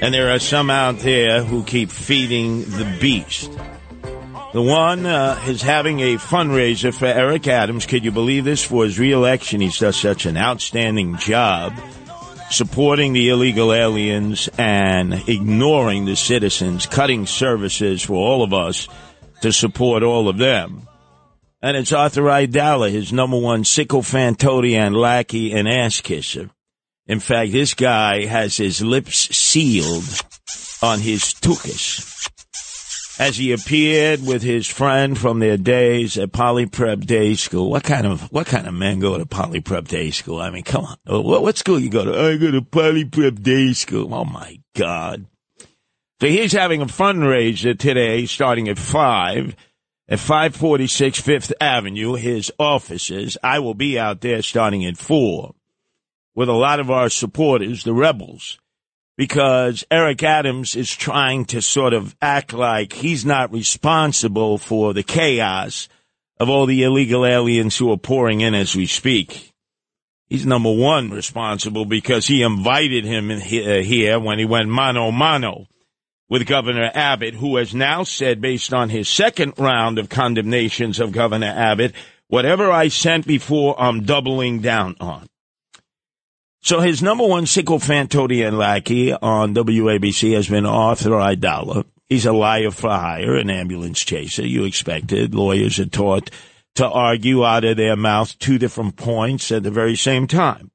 And 0.00 0.14
there 0.14 0.30
are 0.30 0.38
some 0.38 0.70
out 0.70 0.98
there 1.00 1.44
who 1.44 1.62
keep 1.62 1.90
feeding 1.90 2.62
the 2.62 2.96
beast. 3.00 3.50
The 4.52 4.62
one 4.62 5.06
uh, 5.06 5.40
is 5.46 5.62
having 5.62 6.00
a 6.00 6.16
fundraiser 6.16 6.92
for 6.92 7.06
Eric 7.06 7.46
Adams. 7.46 7.86
Could 7.86 8.04
you 8.04 8.10
believe 8.10 8.44
this? 8.44 8.64
For 8.64 8.84
his 8.84 8.98
reelection, 8.98 9.60
he's 9.60 9.78
done 9.78 9.92
such 9.92 10.26
an 10.26 10.36
outstanding 10.36 11.16
job 11.18 11.74
supporting 12.50 13.12
the 13.12 13.28
illegal 13.28 13.72
aliens 13.72 14.48
and 14.58 15.14
ignoring 15.28 16.04
the 16.04 16.16
citizens, 16.16 16.86
cutting 16.86 17.24
services 17.26 18.02
for 18.02 18.14
all 18.14 18.42
of 18.42 18.52
us 18.52 18.88
to 19.40 19.52
support 19.52 20.02
all 20.02 20.28
of 20.28 20.36
them. 20.36 20.86
And 21.62 21.76
it's 21.76 21.92
Arthur 21.92 22.22
Aidala, 22.22 22.90
his 22.90 23.12
number 23.12 23.38
one 23.38 23.62
sycophantodian 23.62 24.94
lackey 24.94 25.52
and 25.52 25.68
ass 25.68 26.00
kisser. 26.00 26.50
In 27.10 27.18
fact, 27.18 27.50
this 27.50 27.74
guy 27.74 28.24
has 28.26 28.56
his 28.56 28.80
lips 28.80 29.36
sealed 29.36 30.04
on 30.80 31.00
his 31.00 31.34
tuchus 31.34 32.06
as 33.18 33.36
he 33.36 33.50
appeared 33.50 34.24
with 34.24 34.44
his 34.44 34.68
friend 34.68 35.18
from 35.18 35.40
their 35.40 35.56
days 35.56 36.16
at 36.16 36.30
Poly 36.30 36.66
Prep 36.66 37.00
Day 37.00 37.34
School. 37.34 37.68
What 37.68 37.82
kind 37.82 38.06
of 38.06 38.30
what 38.30 38.46
kind 38.46 38.68
of 38.68 38.74
men 38.74 39.00
go 39.00 39.18
to 39.18 39.26
Poly 39.26 39.60
Prep 39.60 39.88
Day 39.88 40.12
School? 40.12 40.40
I 40.40 40.50
mean, 40.50 40.62
come 40.62 40.84
on. 40.84 40.98
What, 41.04 41.42
what 41.42 41.58
school 41.58 41.80
you 41.80 41.90
go 41.90 42.04
to? 42.04 42.12
I 42.16 42.36
go 42.36 42.52
to 42.52 42.62
Poly 42.62 43.04
Prep 43.04 43.42
Day 43.42 43.72
School. 43.72 44.14
Oh 44.14 44.24
my 44.24 44.60
God. 44.76 45.26
So 46.20 46.28
he's 46.28 46.52
having 46.52 46.80
a 46.80 46.86
fundraiser 46.86 47.76
today 47.76 48.26
starting 48.26 48.68
at 48.68 48.78
five 48.78 49.56
at 50.08 50.20
546 50.20 51.20
Fifth 51.20 51.52
Avenue, 51.60 52.14
his 52.14 52.52
offices. 52.56 53.36
I 53.42 53.58
will 53.58 53.74
be 53.74 53.98
out 53.98 54.20
there 54.20 54.42
starting 54.42 54.84
at 54.84 54.96
four 54.96 55.56
with 56.34 56.48
a 56.48 56.52
lot 56.52 56.80
of 56.80 56.90
our 56.90 57.08
supporters, 57.08 57.84
the 57.84 57.94
rebels 57.94 58.58
because 59.20 59.84
Eric 59.90 60.22
Adams 60.22 60.74
is 60.74 60.90
trying 60.90 61.44
to 61.44 61.60
sort 61.60 61.92
of 61.92 62.16
act 62.22 62.54
like 62.54 62.94
he's 62.94 63.22
not 63.22 63.52
responsible 63.52 64.56
for 64.56 64.94
the 64.94 65.02
chaos 65.02 65.90
of 66.38 66.48
all 66.48 66.64
the 66.64 66.84
illegal 66.84 67.26
aliens 67.26 67.76
who 67.76 67.92
are 67.92 67.98
pouring 67.98 68.40
in 68.40 68.54
as 68.54 68.74
we 68.74 68.86
speak. 68.86 69.52
He's 70.30 70.46
number 70.46 70.72
one 70.72 71.10
responsible 71.10 71.84
because 71.84 72.28
he 72.28 72.42
invited 72.42 73.04
him 73.04 73.30
in 73.30 73.40
uh, 73.40 73.82
here 73.82 74.18
when 74.18 74.38
he 74.38 74.46
went 74.46 74.70
mano 74.70 75.10
mano 75.10 75.66
with 76.30 76.46
Governor 76.46 76.90
Abbott, 76.94 77.34
who 77.34 77.56
has 77.56 77.74
now 77.74 78.04
said, 78.04 78.40
based 78.40 78.72
on 78.72 78.88
his 78.88 79.06
second 79.06 79.52
round 79.58 79.98
of 79.98 80.08
condemnations 80.08 80.98
of 80.98 81.12
Governor 81.12 81.52
Abbott, 81.54 81.92
whatever 82.28 82.72
I 82.72 82.88
sent 82.88 83.26
before, 83.26 83.78
I'm 83.78 84.04
doubling 84.04 84.60
down 84.60 84.96
on. 84.98 85.26
So 86.62 86.80
his 86.80 87.02
number 87.02 87.26
one 87.26 87.44
sycophantodian 87.44 88.52
lackey 88.52 89.12
on 89.12 89.54
WABC 89.54 90.34
has 90.34 90.48
been 90.48 90.66
Arthur 90.66 91.10
Aidala. 91.10 91.84
He's 92.08 92.26
a 92.26 92.32
liar 92.32 92.70
for 92.70 92.90
hire, 92.90 93.36
an 93.36 93.48
ambulance 93.48 94.00
chaser. 94.00 94.46
You 94.46 94.64
expected. 94.64 95.34
Lawyers 95.34 95.78
are 95.78 95.86
taught 95.86 96.30
to 96.74 96.88
argue 96.88 97.44
out 97.44 97.64
of 97.64 97.76
their 97.76 97.96
mouth 97.96 98.38
two 98.38 98.58
different 98.58 98.96
points 98.96 99.50
at 99.50 99.62
the 99.62 99.70
very 99.70 99.96
same 99.96 100.26
time. 100.26 100.70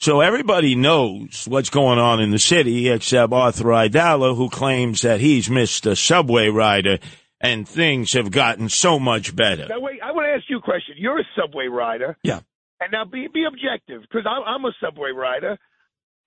So 0.00 0.20
everybody 0.20 0.74
knows 0.74 1.46
what's 1.48 1.70
going 1.70 1.98
on 1.98 2.20
in 2.20 2.30
the 2.30 2.38
city 2.38 2.88
except 2.88 3.32
Arthur 3.32 3.64
Aidala, 3.64 4.36
who 4.36 4.48
claims 4.50 5.02
that 5.02 5.20
he's 5.20 5.48
Mr. 5.48 5.96
Subway 5.96 6.48
Rider 6.48 6.98
and 7.40 7.68
things 7.68 8.12
have 8.12 8.30
gotten 8.30 8.68
so 8.68 8.98
much 8.98 9.34
better. 9.34 9.66
Now, 9.68 9.80
wait, 9.80 10.00
I 10.02 10.12
want 10.12 10.26
to 10.26 10.32
ask 10.32 10.44
you 10.48 10.58
a 10.58 10.62
question. 10.62 10.94
You're 10.98 11.20
a 11.20 11.24
subway 11.36 11.66
rider. 11.66 12.16
Yeah. 12.22 12.40
And 12.84 12.92
now 12.92 13.06
be 13.06 13.28
be 13.32 13.44
objective 13.48 14.02
because 14.02 14.26
I'm, 14.28 14.42
I'm 14.46 14.64
a 14.66 14.72
subway 14.78 15.10
rider. 15.10 15.56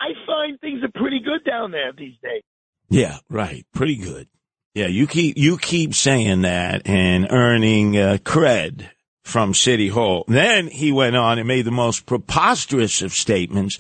I 0.02 0.08
find 0.26 0.60
things 0.60 0.84
are 0.84 1.00
pretty 1.00 1.20
good 1.20 1.44
down 1.48 1.70
there 1.70 1.92
these 1.96 2.16
days. 2.24 2.42
Yeah, 2.90 3.18
right. 3.30 3.64
Pretty 3.76 3.96
good. 3.96 4.28
Yeah, 4.74 4.88
you 4.88 5.06
keep 5.06 5.38
you 5.38 5.60
keep 5.60 5.94
saying 5.94 6.42
that 6.42 6.88
and 6.88 7.28
earning 7.30 7.96
uh, 7.96 8.18
cred 8.24 8.90
from 9.24 9.54
City 9.54 9.90
Hall. 9.90 10.26
Then 10.28 10.68
he 10.68 10.92
went 10.92 11.16
on 11.16 11.38
and 11.38 11.48
made 11.48 11.66
the 11.66 11.72
most 11.72 12.08
preposterous 12.08 13.04
of 13.04 13.14
statements 13.14 13.78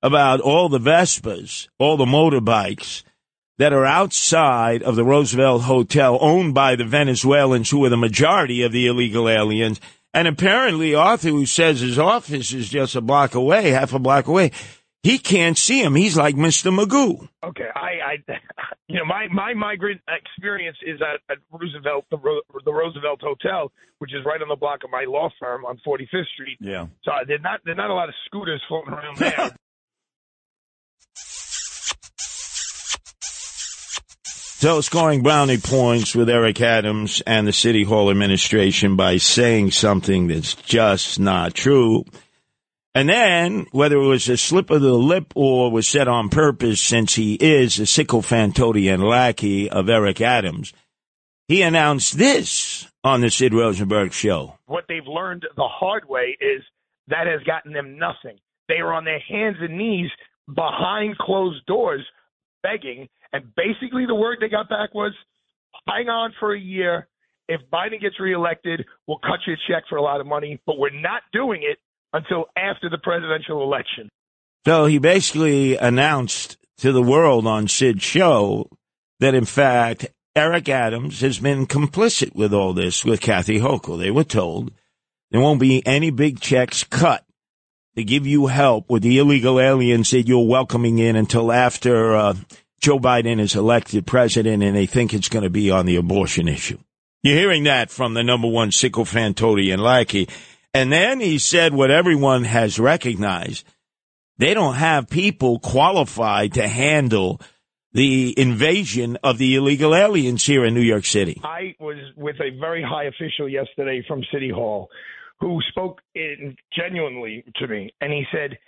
about 0.00 0.40
all 0.40 0.68
the 0.68 0.78
Vespas, 0.78 1.66
all 1.78 1.96
the 1.96 2.04
motorbikes 2.04 3.02
that 3.58 3.72
are 3.72 3.86
outside 3.86 4.82
of 4.82 4.94
the 4.94 5.04
Roosevelt 5.04 5.62
Hotel 5.62 6.18
owned 6.20 6.54
by 6.54 6.76
the 6.76 6.84
Venezuelans 6.84 7.70
who 7.70 7.84
are 7.84 7.88
the 7.88 7.96
majority 7.96 8.62
of 8.62 8.70
the 8.70 8.86
illegal 8.86 9.28
aliens. 9.28 9.80
And 10.14 10.28
apparently 10.28 10.94
Arthur, 10.94 11.30
who 11.30 11.46
says 11.46 11.80
his 11.80 11.98
office 11.98 12.52
is 12.52 12.68
just 12.68 12.94
a 12.94 13.00
block 13.00 13.34
away, 13.34 13.70
half 13.70 13.94
a 13.94 13.98
block 13.98 14.26
away, 14.26 14.50
he 15.02 15.18
can't 15.18 15.58
see 15.58 15.82
him. 15.82 15.94
He's 15.94 16.16
like 16.16 16.36
Mr. 16.36 16.70
Magoo. 16.70 17.28
Okay, 17.42 17.68
I, 17.74 18.12
I, 18.28 18.38
you 18.88 18.98
know, 18.98 19.04
my 19.04 19.26
my 19.32 19.54
migrant 19.54 20.00
experience 20.08 20.76
is 20.86 21.00
at, 21.00 21.20
at 21.30 21.38
Roosevelt, 21.50 22.04
the, 22.10 22.18
Ro- 22.18 22.42
the 22.64 22.72
Roosevelt 22.72 23.20
Hotel, 23.20 23.72
which 23.98 24.12
is 24.14 24.24
right 24.24 24.40
on 24.40 24.48
the 24.48 24.56
block 24.56 24.84
of 24.84 24.90
my 24.90 25.04
law 25.08 25.28
firm 25.40 25.64
on 25.64 25.80
45th 25.86 26.26
Street. 26.34 26.58
Yeah. 26.60 26.86
So 27.04 27.10
uh, 27.10 27.24
there's 27.26 27.42
not 27.42 27.60
there's 27.64 27.76
not 27.76 27.90
a 27.90 27.94
lot 27.94 28.08
of 28.08 28.14
scooters 28.26 28.62
floating 28.68 28.92
around 28.92 29.16
there. 29.16 29.50
So 34.62 34.80
scoring 34.80 35.24
brownie 35.24 35.58
points 35.58 36.14
with 36.14 36.30
Eric 36.30 36.60
Adams 36.60 37.20
and 37.26 37.48
the 37.48 37.52
City 37.52 37.82
Hall 37.82 38.12
administration 38.12 38.94
by 38.94 39.16
saying 39.16 39.72
something 39.72 40.28
that's 40.28 40.54
just 40.54 41.18
not 41.18 41.52
true. 41.52 42.04
And 42.94 43.08
then, 43.08 43.66
whether 43.72 43.96
it 43.96 44.06
was 44.06 44.28
a 44.28 44.36
slip 44.36 44.70
of 44.70 44.80
the 44.80 44.92
lip 44.92 45.32
or 45.34 45.72
was 45.72 45.88
said 45.88 46.06
on 46.06 46.28
purpose, 46.28 46.80
since 46.80 47.16
he 47.16 47.34
is 47.34 47.80
a 47.80 47.86
sycophantotian 47.86 49.00
lackey 49.00 49.68
of 49.68 49.90
Eric 49.90 50.20
Adams, 50.20 50.72
he 51.48 51.62
announced 51.62 52.16
this 52.16 52.86
on 53.02 53.20
the 53.20 53.30
Sid 53.30 53.54
Rosenberg 53.54 54.12
show. 54.12 54.58
what 54.66 54.84
they've 54.88 55.08
learned 55.08 55.44
the 55.56 55.66
hard 55.66 56.08
way 56.08 56.38
is 56.40 56.62
that 57.08 57.26
has 57.26 57.42
gotten 57.42 57.72
them 57.72 57.98
nothing. 57.98 58.38
They 58.68 58.76
are 58.76 58.92
on 58.92 59.04
their 59.06 59.18
hands 59.18 59.56
and 59.60 59.76
knees 59.76 60.12
behind 60.46 61.18
closed 61.18 61.66
doors 61.66 62.06
begging, 62.62 63.08
and 63.32 63.44
basically 63.56 64.06
the 64.06 64.14
word 64.14 64.38
they 64.40 64.48
got 64.48 64.68
back 64.68 64.94
was, 64.94 65.12
"Hang 65.86 66.08
on 66.08 66.32
for 66.38 66.54
a 66.54 66.60
year. 66.60 67.08
If 67.48 67.60
Biden 67.72 68.00
gets 68.00 68.20
reelected, 68.20 68.84
we'll 69.06 69.18
cut 69.18 69.40
you 69.46 69.54
a 69.54 69.56
check 69.68 69.84
for 69.88 69.96
a 69.96 70.02
lot 70.02 70.20
of 70.20 70.26
money, 70.26 70.60
but 70.66 70.78
we're 70.78 70.90
not 70.90 71.22
doing 71.32 71.62
it 71.62 71.78
until 72.12 72.46
after 72.56 72.88
the 72.88 72.98
presidential 72.98 73.62
election." 73.62 74.08
So 74.64 74.86
he 74.86 74.98
basically 74.98 75.76
announced 75.76 76.56
to 76.78 76.92
the 76.92 77.02
world 77.02 77.46
on 77.46 77.68
Sid's 77.68 78.02
show 78.02 78.68
that, 79.18 79.34
in 79.34 79.44
fact, 79.44 80.06
Eric 80.34 80.68
Adams 80.68 81.20
has 81.20 81.38
been 81.38 81.66
complicit 81.66 82.34
with 82.34 82.54
all 82.54 82.72
this 82.72 83.04
with 83.04 83.20
Kathy 83.20 83.58
Hochul. 83.58 83.98
They 83.98 84.10
were 84.10 84.24
told 84.24 84.72
there 85.30 85.40
won't 85.40 85.60
be 85.60 85.86
any 85.86 86.10
big 86.10 86.40
checks 86.40 86.84
cut 86.84 87.24
to 87.96 88.04
give 88.04 88.26
you 88.26 88.46
help 88.46 88.88
with 88.88 89.02
the 89.02 89.18
illegal 89.18 89.60
aliens 89.60 90.10
that 90.10 90.26
you're 90.26 90.46
welcoming 90.46 90.98
in 90.98 91.16
until 91.16 91.52
after 91.52 92.16
uh, 92.16 92.34
Joe 92.82 92.98
Biden 92.98 93.38
is 93.38 93.54
elected 93.54 94.06
president 94.06 94.62
and 94.62 94.76
they 94.76 94.86
think 94.86 95.14
it's 95.14 95.28
going 95.28 95.44
to 95.44 95.50
be 95.50 95.70
on 95.70 95.86
the 95.86 95.96
abortion 95.96 96.48
issue. 96.48 96.78
You're 97.22 97.38
hearing 97.38 97.64
that 97.64 97.90
from 97.90 98.14
the 98.14 98.24
number 98.24 98.48
one 98.48 98.72
sycophantotian 98.72 99.78
lackey. 99.78 100.28
And 100.74 100.90
then 100.90 101.20
he 101.20 101.38
said 101.38 101.72
what 101.72 101.92
everyone 101.92 102.42
has 102.42 102.80
recognized. 102.80 103.64
They 104.38 104.52
don't 104.52 104.74
have 104.74 105.08
people 105.08 105.60
qualified 105.60 106.54
to 106.54 106.66
handle 106.66 107.40
the 107.92 108.36
invasion 108.36 109.16
of 109.22 109.38
the 109.38 109.54
illegal 109.54 109.94
aliens 109.94 110.44
here 110.44 110.64
in 110.64 110.74
New 110.74 110.80
York 110.80 111.04
City. 111.04 111.40
I 111.44 111.76
was 111.78 111.98
with 112.16 112.36
a 112.40 112.58
very 112.58 112.82
high 112.82 113.04
official 113.04 113.48
yesterday 113.48 114.04
from 114.08 114.24
City 114.32 114.50
Hall 114.50 114.88
who 115.38 115.60
spoke 115.68 116.00
in 116.14 116.56
genuinely 116.76 117.44
to 117.56 117.68
me, 117.68 117.92
and 118.00 118.12
he 118.12 118.24
said, 118.32 118.58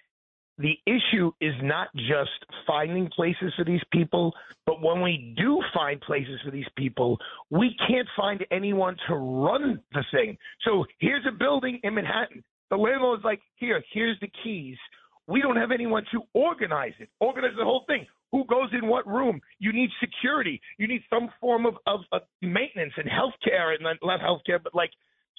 the 0.58 0.78
issue 0.87 1.32
is 1.40 1.54
not 1.62 1.88
just 1.97 2.30
finding 2.67 3.08
places 3.08 3.52
for 3.56 3.64
these 3.64 3.82
people, 3.93 4.32
but 4.67 4.80
when 4.80 5.02
we 5.02 5.34
do 5.36 5.60
find 5.73 6.00
places 6.00 6.40
for 6.45 6.50
these 6.50 6.69
people, 6.76 7.19
we 7.50 7.76
can't 7.88 8.08
find 8.17 8.45
anyone 8.50 8.97
to 9.08 9.14
run 9.17 9.80
the 9.93 10.04
thing. 10.12 10.38
So 10.64 10.84
here's 11.00 11.26
a 11.26 11.32
building 11.32 11.80
in 11.82 11.95
Manhattan. 11.95 12.45
The 12.71 12.76
landlord's 12.76 13.25
like, 13.25 13.40
here, 13.56 13.82
here's 13.93 14.19
the 14.21 14.30
keys. 14.43 14.76
We 15.26 15.40
don't 15.40 15.56
have 15.56 15.71
anyone 15.73 16.04
to 16.12 16.23
organize 16.34 16.93
it, 16.99 17.08
organize 17.19 17.52
the 17.58 17.64
whole 17.64 17.84
thing. 17.86 18.06
Who 18.30 18.45
goes 18.47 18.69
in 18.73 18.88
what 18.88 19.06
room? 19.06 19.40
You 19.58 19.73
need 19.73 19.90
security. 20.00 20.60
You 20.78 20.86
need 20.86 21.02
some 21.08 21.30
form 21.40 21.67
of, 21.67 21.75
of, 21.86 22.00
of 22.12 22.23
maintenance 22.43 22.93
and 22.97 23.08
healthcare, 23.08 23.75
and 23.75 23.82
not 23.82 23.97
not 24.02 24.21
healthcare, 24.21 24.62
but 24.62 24.75
like 24.75 24.90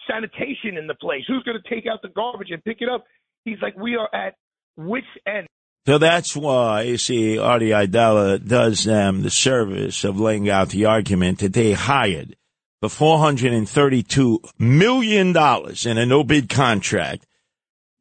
sanitation 0.10 0.78
in 0.78 0.88
the 0.88 0.96
place. 0.96 1.24
Who's 1.28 1.44
going 1.44 1.60
to 1.62 1.70
take 1.70 1.86
out 1.88 2.02
the 2.02 2.10
garbage 2.10 2.52
and 2.52 2.64
pick 2.64 2.78
it 2.80 2.90
up? 2.90 3.04
He's 3.44 3.62
like, 3.62 3.76
we 3.78 3.96
are 3.96 4.10
at 4.16 4.36
which 4.78 5.06
end? 5.26 5.48
So 5.86 6.00
that's 6.00 6.36
why, 6.36 6.82
you 6.84 6.98
see, 6.98 7.38
Artie 7.38 7.70
Aidala 7.70 8.46
does 8.46 8.86
them 8.86 9.22
the 9.22 9.30
service 9.30 10.04
of 10.04 10.20
laying 10.20 10.50
out 10.50 10.70
the 10.70 10.86
argument 10.86 11.40
that 11.40 11.54
they 11.54 11.74
hired 11.74 12.36
for 12.82 12.90
$432 12.90 14.40
million 14.58 15.28
in 15.86 15.98
a 15.98 16.06
no 16.06 16.24
bid 16.24 16.50
contract, 16.50 17.26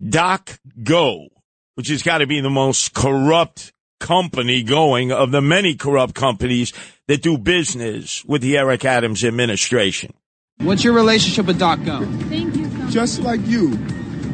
Doc 0.07 0.59
Go, 0.83 1.29
which 1.75 1.89
has 1.89 2.03
got 2.03 2.19
to 2.19 2.27
be 2.27 2.41
the 2.41 2.51
most 2.51 2.95
corrupt 2.95 3.73
company 4.01 4.63
going 4.63 5.13
of 5.13 5.31
the 5.31 5.41
many 5.41 5.75
corrupt 5.75 6.15
companies 6.15 6.73
that 7.07 7.23
do 7.23 7.37
business 7.37 8.25
with 8.25 8.43
the 8.43 8.57
Eric 8.57 8.85
Adams 8.85 9.25
administration. 9.25 10.13
What's 10.59 10.85
your 10.85 10.95
relationship 10.95 11.47
with 11.47 11.59
Doc 11.59 11.85
Go? 11.85 12.05
Thank 12.29 12.57
you. 12.57 12.71
Just 12.91 13.21
like 13.21 13.41
you. 13.47 13.77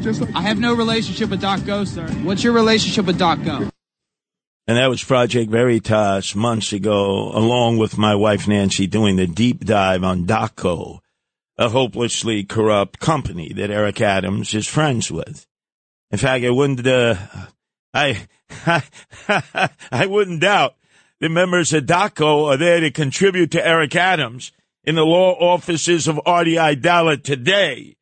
Just 0.01 0.21
like 0.23 0.35
I 0.35 0.41
have 0.43 0.59
no 0.59 0.75
relationship 0.75 1.31
with 1.31 1.41
Doc 1.41 1.65
Go, 1.67 1.85
sir. 1.85 2.09
What's 2.23 2.43
your 2.43 2.55
relationship 2.55 3.05
with 3.05 3.19
Doc 3.19 3.43
Go? 3.45 3.69
And 4.67 4.77
that 4.79 4.89
was 4.89 5.03
Project 5.03 5.51
Veritas 5.51 6.35
months 6.35 6.73
ago, 6.73 7.31
along 7.33 7.79
with 7.79 7.99
my 7.99 8.15
wife 8.15 8.49
Nancy 8.49 8.87
doing 8.87 9.17
the 9.17 9.27
deep 9.27 9.65
dive 9.65 10.05
on 10.05 10.27
Doc 10.27 10.57
Go, 10.57 11.01
a 11.59 11.69
hopelessly 11.69 12.45
corrupt 12.45 12.99
company 13.01 13.53
that 13.55 13.71
Eric 13.71 14.01
Adams 14.01 14.55
is 14.55 14.67
friends 14.67 15.11
with. 15.11 15.47
In 16.11 16.19
fact, 16.19 16.45
I 16.45 16.51
wouldn't, 16.51 16.87
uh, 16.87 17.17
I, 17.93 18.27
I 19.93 20.07
wouldn't 20.07 20.41
doubt 20.41 20.77
the 21.21 21.29
members 21.29 21.73
of 21.73 21.87
Doc 21.87 22.15
Go 22.15 22.47
are 22.47 22.57
there 22.57 22.81
to 22.81 22.91
contribute 22.91 23.51
to 23.51 23.67
Eric 23.67 23.95
Adams 23.97 24.53
in 24.85 24.95
the 24.95 25.05
law 25.05 25.33
offices 25.33 26.09
of 26.09 26.21
Artie 26.25 26.55
Aidala 26.55 27.23
today. 27.23 27.97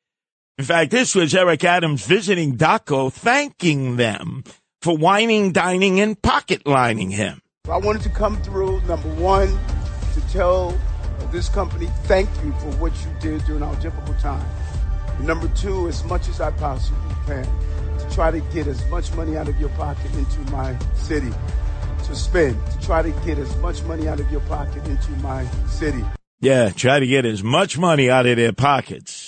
In 0.59 0.65
fact, 0.65 0.91
this 0.91 1.15
was 1.15 1.37
Eric 1.37 1.63
Adams 1.63 2.05
visiting 2.05 2.57
Doc 2.57 2.87
Go, 2.87 3.11
thanking 3.11 3.95
them 3.95 4.43
for 4.83 4.97
whining, 4.97 5.53
dining, 5.53 6.01
and 6.01 6.21
pocket 6.21 6.67
lining 6.67 7.11
him. 7.11 7.41
I 7.71 7.77
wanted 7.79 8.03
to 8.03 8.09
come 8.09 8.43
through, 8.43 8.81
number 8.81 9.09
one, 9.15 9.57
to 10.15 10.21
tell 10.33 10.77
this 11.31 11.49
company 11.49 11.87
thank 12.07 12.29
you 12.43 12.51
for 12.55 12.73
what 12.79 12.93
you 13.05 13.11
did 13.21 13.45
during 13.45 13.63
our 13.63 13.77
difficult 13.77 14.19
time. 14.19 14.45
And 15.19 15.29
number 15.29 15.47
two, 15.55 15.87
as 15.87 16.03
much 16.03 16.29
as 16.29 16.41
I 16.41 16.51
possibly 16.51 17.15
can, 17.27 17.45
to 18.01 18.11
try 18.11 18.33
to 18.33 18.41
get 18.53 18.67
as 18.67 18.85
much 18.87 19.15
money 19.15 19.37
out 19.37 19.47
of 19.47 19.61
your 19.61 19.71
pocket 19.71 20.13
into 20.15 20.41
my 20.51 20.77
city 20.95 21.31
to 22.03 22.17
spend, 22.17 22.59
to 22.73 22.81
try 22.81 23.03
to 23.03 23.11
get 23.25 23.39
as 23.39 23.57
much 23.59 23.85
money 23.85 24.09
out 24.09 24.19
of 24.19 24.29
your 24.33 24.41
pocket 24.41 24.85
into 24.89 25.13
my 25.23 25.47
city. 25.69 26.05
Yeah, 26.41 26.71
try 26.71 26.99
to 26.99 27.07
get 27.07 27.25
as 27.25 27.45
much 27.45 27.79
money 27.79 28.11
out 28.11 28.27
of 28.27 28.37
their 28.37 28.53
pockets 28.53 29.28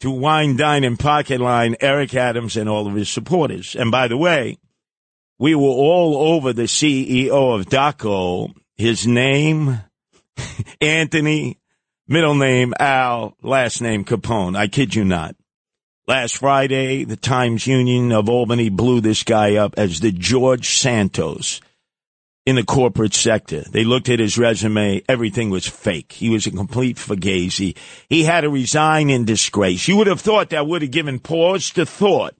to 0.00 0.10
wine, 0.10 0.56
dine, 0.56 0.84
and 0.84 0.98
pocket 0.98 1.40
line 1.40 1.76
Eric 1.80 2.14
Adams 2.14 2.56
and 2.56 2.68
all 2.68 2.86
of 2.86 2.94
his 2.94 3.08
supporters. 3.08 3.74
And 3.74 3.90
by 3.90 4.08
the 4.08 4.16
way, 4.16 4.58
we 5.38 5.54
were 5.54 5.62
all 5.62 6.34
over 6.34 6.52
the 6.52 6.64
CEO 6.64 7.58
of 7.58 7.66
Doc 7.66 7.98
Go. 7.98 8.52
His 8.74 9.06
name, 9.06 9.80
Anthony, 10.80 11.58
middle 12.06 12.34
name 12.34 12.74
Al, 12.78 13.36
last 13.42 13.80
name 13.80 14.04
Capone. 14.04 14.56
I 14.56 14.68
kid 14.68 14.94
you 14.94 15.04
not. 15.04 15.34
Last 16.06 16.36
Friday, 16.36 17.04
the 17.04 17.16
Times 17.16 17.66
Union 17.66 18.12
of 18.12 18.28
Albany 18.28 18.68
blew 18.68 19.00
this 19.00 19.24
guy 19.24 19.56
up 19.56 19.74
as 19.76 20.00
the 20.00 20.12
George 20.12 20.76
Santos 20.76 21.60
in 22.46 22.54
the 22.54 22.64
corporate 22.64 23.12
sector. 23.12 23.62
They 23.62 23.84
looked 23.84 24.08
at 24.08 24.20
his 24.20 24.38
resume. 24.38 25.02
Everything 25.08 25.50
was 25.50 25.66
fake. 25.66 26.12
He 26.12 26.30
was 26.30 26.46
a 26.46 26.52
complete 26.52 26.96
fugazi. 26.96 27.76
He 28.08 28.22
had 28.22 28.42
to 28.42 28.50
resign 28.50 29.10
in 29.10 29.24
disgrace. 29.24 29.88
You 29.88 29.96
would 29.96 30.06
have 30.06 30.20
thought 30.20 30.50
that 30.50 30.66
would 30.66 30.82
have 30.82 30.92
given 30.92 31.18
pause 31.18 31.70
to 31.70 31.84
thought 31.84 32.34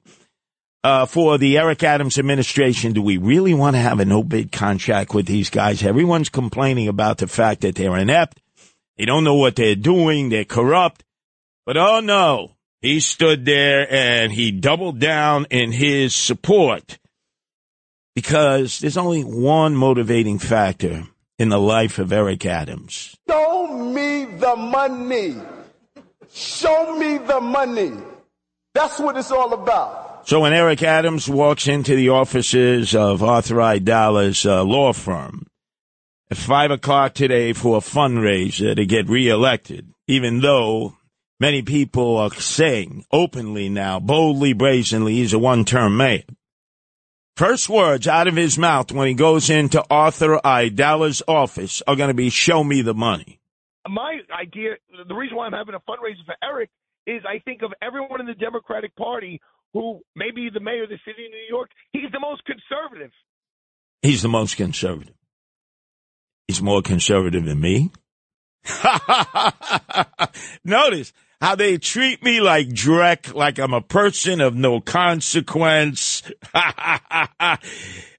uh, 0.85 1.07
for 1.07 1.37
the 1.37 1.59
Eric 1.59 1.83
Adams 1.83 2.19
administration. 2.19 2.93
Do 2.93 3.03
we 3.03 3.17
really 3.17 3.53
want 3.53 3.75
to 3.75 3.81
have 3.81 3.99
a 3.99 4.05
no 4.05 4.23
bid 4.23 4.53
contract 4.53 5.13
with 5.13 5.27
these 5.27 5.51
guys? 5.51 5.83
Everyone's 5.83 6.29
complaining 6.29 6.87
about 6.87 7.19
the 7.19 7.27
fact 7.27 7.63
that 7.63 7.75
they're 7.75 7.97
inept. 7.97 8.41
They 8.97 9.05
don't 9.05 9.25
know 9.25 9.35
what 9.35 9.57
they're 9.57 9.75
doing. 9.75 10.29
They're 10.29 10.45
corrupt. 10.45 11.03
But 11.67 11.77
oh 11.77 11.99
no, 11.99 12.53
he 12.81 13.01
stood 13.01 13.45
there 13.45 13.93
and 13.93 14.31
he 14.31 14.53
doubled 14.53 15.01
down 15.01 15.47
in 15.51 15.73
his 15.73 16.15
support 16.15 16.97
because 18.17 18.81
there's 18.81 18.97
only 18.97 19.23
one 19.23 19.77
motivating 19.77 20.39
factor 20.39 21.05
in 21.39 21.51
the 21.51 21.61
life 21.61 21.99
of 21.99 22.13
Eric 22.13 22.47
Adams. 22.47 23.15
Show 23.29 23.69
me 23.69 24.25
the 24.25 24.57
money. 24.57 25.37
Show 26.33 26.99
me 26.99 27.19
the 27.19 27.41
money. 27.41 27.93
That's 28.73 28.99
what 28.99 29.19
it's 29.19 29.31
all 29.31 29.53
about. 29.53 30.27
So 30.27 30.41
when 30.41 30.55
Eric 30.55 30.83
Adams 30.83 31.29
walks 31.29 31.69
into 31.69 31.95
the 31.95 32.09
offices 32.09 32.97
of 32.97 33.23
Arthur 33.23 33.57
Aidala's 33.57 34.47
uh, 34.47 34.65
law 34.65 34.95
firm 34.95 35.47
at 36.31 36.39
five 36.39 36.71
o'clock 36.71 37.13
today 37.13 37.53
for 37.53 37.77
a 37.77 37.81
fundraiser 37.81 38.75
to 38.75 38.87
get 38.87 39.11
reelected, 39.11 39.93
even 40.09 40.41
though 40.41 40.97
many 41.39 41.61
people 41.61 42.17
are 42.17 42.33
saying 42.33 43.05
openly 43.13 43.69
now, 43.69 44.01
boldly, 44.01 44.55
brazenly, 44.55 45.17
he's 45.17 45.35
a 45.35 45.39
one-term 45.39 45.99
mayor. 45.99 46.23
First 47.37 47.69
words 47.69 48.09
out 48.09 48.29
of 48.29 48.37
his 48.37 48.57
mouth 48.57 48.91
when 48.91 49.09
he 49.09 49.15
goes 49.15 49.51
into 49.51 49.85
Arthur 49.91 50.41
Aidala's 50.43 51.23
office 51.29 51.83
are 51.87 51.95
going 51.95 52.09
to 52.09 52.15
be, 52.15 52.31
show 52.31 52.65
me 52.65 52.81
the 52.81 52.95
money. 52.95 53.39
My 53.87 54.21
idea, 54.33 54.77
the 55.07 55.15
reason 55.15 55.37
why 55.37 55.45
I'm 55.45 55.53
having 55.53 55.75
a 55.75 55.81
fundraiser 55.81 56.25
for 56.25 56.35
Eric 56.43 56.71
is 57.07 57.23
I 57.29 57.41
think 57.41 57.61
of 57.61 57.75
everyone 57.83 58.21
in 58.21 58.27
the 58.27 58.35
Democratic 58.35 58.97
Party 58.97 59.43
who 59.75 60.01
may 60.15 60.31
be 60.35 60.49
the 60.53 60.61
mayor 60.61 60.85
of 60.85 60.89
the 60.89 60.99
city 61.05 61.27
of 61.27 61.31
New 61.31 61.47
York. 61.47 61.69
He's 61.93 62.11
the 62.11 62.21
most 62.21 62.43
conservative. 62.47 63.11
He's 64.01 64.23
the 64.23 64.29
most 64.29 64.57
conservative. 64.57 65.15
He's 66.49 66.63
more 66.63 66.81
conservative 66.81 67.45
than 67.45 67.61
me. 67.61 67.91
Notice 70.65 71.13
how 71.41 71.55
they 71.55 71.79
treat 71.79 72.23
me 72.23 72.41
like 72.41 72.69
Drek, 72.69 73.35
like 73.35 73.59
I'm 73.59 73.75
a 73.75 73.81
person 73.81 74.41
of 74.41 74.55
no 74.55 74.81
consequence. 74.81 76.23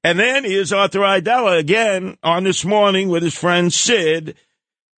and 0.03 0.19
then 0.19 0.43
here's 0.43 0.71
Arthur 0.71 0.99
Aidala 0.99 1.57
again 1.57 2.17
on 2.21 2.43
this 2.43 2.63
morning 2.63 3.09
with 3.09 3.23
his 3.23 3.35
friend 3.35 3.73
Sid, 3.73 4.35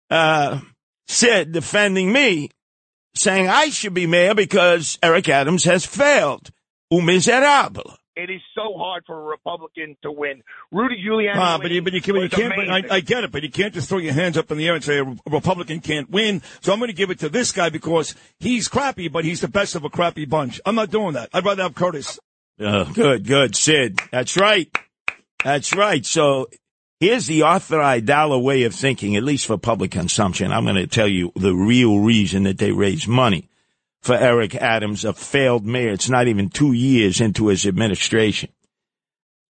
uh, 0.09 0.61
Sid 1.07 1.51
defending 1.51 2.11
me, 2.11 2.49
saying 3.15 3.47
I 3.47 3.69
should 3.69 3.93
be 3.93 4.07
mayor 4.07 4.33
because 4.33 4.97
Eric 5.03 5.29
Adams 5.29 5.63
has 5.65 5.85
failed. 5.85 6.49
Un 6.91 7.05
miserable. 7.05 7.97
It 8.17 8.31
is 8.31 8.41
so 8.55 8.75
hard 8.75 9.03
for 9.05 9.15
a 9.15 9.23
Republican 9.23 9.95
to 10.01 10.11
win. 10.11 10.41
Rudy 10.71 10.95
Giuliani. 11.07 11.35
Ah, 11.35 11.59
but 11.61 11.69
you, 11.69 11.83
but 11.83 11.93
you, 11.93 12.01
can, 12.01 12.15
you 12.15 12.29
can't. 12.29 12.53
But 12.55 12.67
I. 12.67 12.95
I 12.97 12.99
get 12.99 13.23
it, 13.23 13.31
but 13.31 13.43
you 13.43 13.51
can't 13.51 13.75
just 13.75 13.87
throw 13.89 13.99
your 13.99 14.13
hands 14.13 14.37
up 14.37 14.49
in 14.51 14.57
the 14.57 14.67
air 14.67 14.73
and 14.73 14.83
say 14.83 14.97
a 14.97 15.15
Republican 15.29 15.81
can't 15.81 16.09
win. 16.09 16.41
So 16.61 16.73
I'm 16.73 16.79
going 16.79 16.89
to 16.89 16.95
give 16.95 17.11
it 17.11 17.19
to 17.19 17.29
this 17.29 17.51
guy 17.51 17.69
because 17.69 18.15
he's 18.39 18.67
crappy, 18.67 19.07
but 19.07 19.23
he's 19.23 19.41
the 19.41 19.47
best 19.47 19.75
of 19.75 19.83
a 19.83 19.89
crappy 19.89 20.25
bunch. 20.25 20.59
I'm 20.65 20.73
not 20.73 20.89
doing 20.89 21.13
that. 21.13 21.29
I'd 21.31 21.45
rather 21.45 21.61
have 21.61 21.75
Curtis. 21.75 22.19
Uh, 22.59 22.85
good, 22.85 23.27
good, 23.27 23.55
Sid. 23.55 23.99
That's 24.11 24.35
right. 24.35 24.75
That's 25.43 25.75
right. 25.75 26.03
So 26.03 26.47
here's 26.99 27.27
the 27.27 27.43
Arthur 27.43 27.77
Aidala 27.77 28.41
way 28.41 28.63
of 28.63 28.73
thinking, 28.73 29.15
at 29.15 29.23
least 29.23 29.45
for 29.45 29.59
public 29.59 29.91
consumption. 29.91 30.51
I'm 30.51 30.63
going 30.63 30.75
to 30.75 30.87
tell 30.87 31.07
you 31.07 31.31
the 31.35 31.53
real 31.53 31.99
reason 31.99 32.43
that 32.43 32.57
they 32.57 32.71
raise 32.71 33.07
money 33.07 33.47
for 34.01 34.15
Eric 34.15 34.55
Adams, 34.55 35.05
a 35.05 35.13
failed 35.13 35.65
mayor. 35.65 35.91
It's 35.91 36.09
not 36.09 36.27
even 36.27 36.49
two 36.49 36.73
years 36.73 37.19
into 37.19 37.47
his 37.47 37.65
administration. 37.65 38.49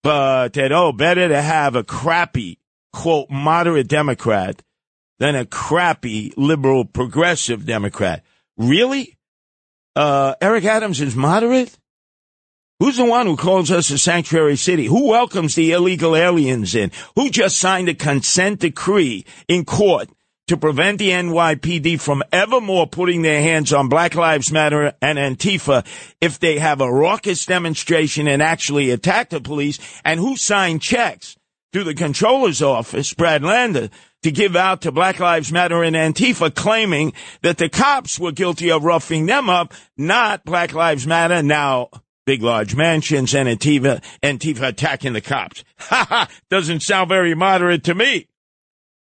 But 0.03 0.53
that, 0.53 0.71
oh, 0.71 0.91
better 0.91 1.27
to 1.27 1.41
have 1.41 1.75
a 1.75 1.83
crappy, 1.83 2.59
quote, 2.93 3.29
moderate 3.29 3.87
Democrat 3.87 4.61
than 5.19 5.35
a 5.35 5.45
crappy 5.45 6.33
liberal 6.37 6.85
progressive 6.85 7.65
Democrat. 7.65 8.23
Really? 8.57 9.17
Uh, 9.95 10.35
Eric 10.41 10.65
Adams 10.65 11.01
is 11.01 11.15
moderate? 11.15 11.77
Who's 12.79 12.97
the 12.97 13.05
one 13.05 13.25
who 13.25 13.35
calls 13.35 13.71
us 13.71 13.89
a 13.89 13.97
sanctuary 13.97 14.55
city? 14.55 14.85
Who 14.85 15.07
welcomes 15.07 15.55
the 15.55 15.71
illegal 15.71 16.15
aliens 16.15 16.75
in? 16.75 16.91
Who 17.15 17.31
just 17.31 17.57
signed 17.57 17.89
a 17.89 17.95
consent 17.95 18.59
decree 18.59 19.25
in 19.47 19.65
court 19.65 20.09
to 20.47 20.57
prevent 20.57 20.99
the 20.99 21.09
NYPD 21.09 21.99
from 21.99 22.23
evermore 22.31 22.87
putting 22.87 23.21
their 23.21 23.41
hands 23.41 23.73
on 23.73 23.89
Black 23.89 24.15
Lives 24.15 24.51
Matter 24.51 24.93
and 25.01 25.17
Antifa 25.17 25.85
if 26.21 26.39
they 26.39 26.57
have 26.57 26.81
a 26.81 26.91
raucous 26.91 27.45
demonstration 27.45 28.27
and 28.27 28.41
actually 28.41 28.89
attack 28.89 29.29
the 29.29 29.41
police? 29.41 29.79
And 30.03 30.19
who 30.19 30.37
signed 30.37 30.81
checks 30.81 31.37
through 31.73 31.83
the 31.83 31.93
controller's 31.93 32.61
office, 32.61 33.13
Brad 33.13 33.43
Lander, 33.43 33.89
to 34.23 34.31
give 34.31 34.55
out 34.55 34.81
to 34.81 34.91
Black 34.91 35.19
Lives 35.19 35.51
Matter 35.51 35.83
and 35.83 35.95
Antifa 35.95 36.53
claiming 36.53 37.13
that 37.41 37.57
the 37.57 37.69
cops 37.69 38.19
were 38.19 38.31
guilty 38.31 38.71
of 38.71 38.83
roughing 38.83 39.25
them 39.25 39.49
up, 39.49 39.73
not 39.97 40.45
Black 40.45 40.73
Lives 40.73 41.05
Matter. 41.05 41.43
Now, 41.43 41.89
big 42.25 42.41
large 42.41 42.75
mansions 42.75 43.35
and 43.35 43.49
Antifa, 43.49 44.01
Antifa 44.23 44.69
attacking 44.69 45.13
the 45.13 45.21
cops. 45.21 45.63
Ha 45.79 46.05
ha! 46.09 46.29
Doesn't 46.49 46.81
sound 46.81 47.09
very 47.09 47.35
moderate 47.35 47.83
to 47.83 47.93
me. 47.93 48.27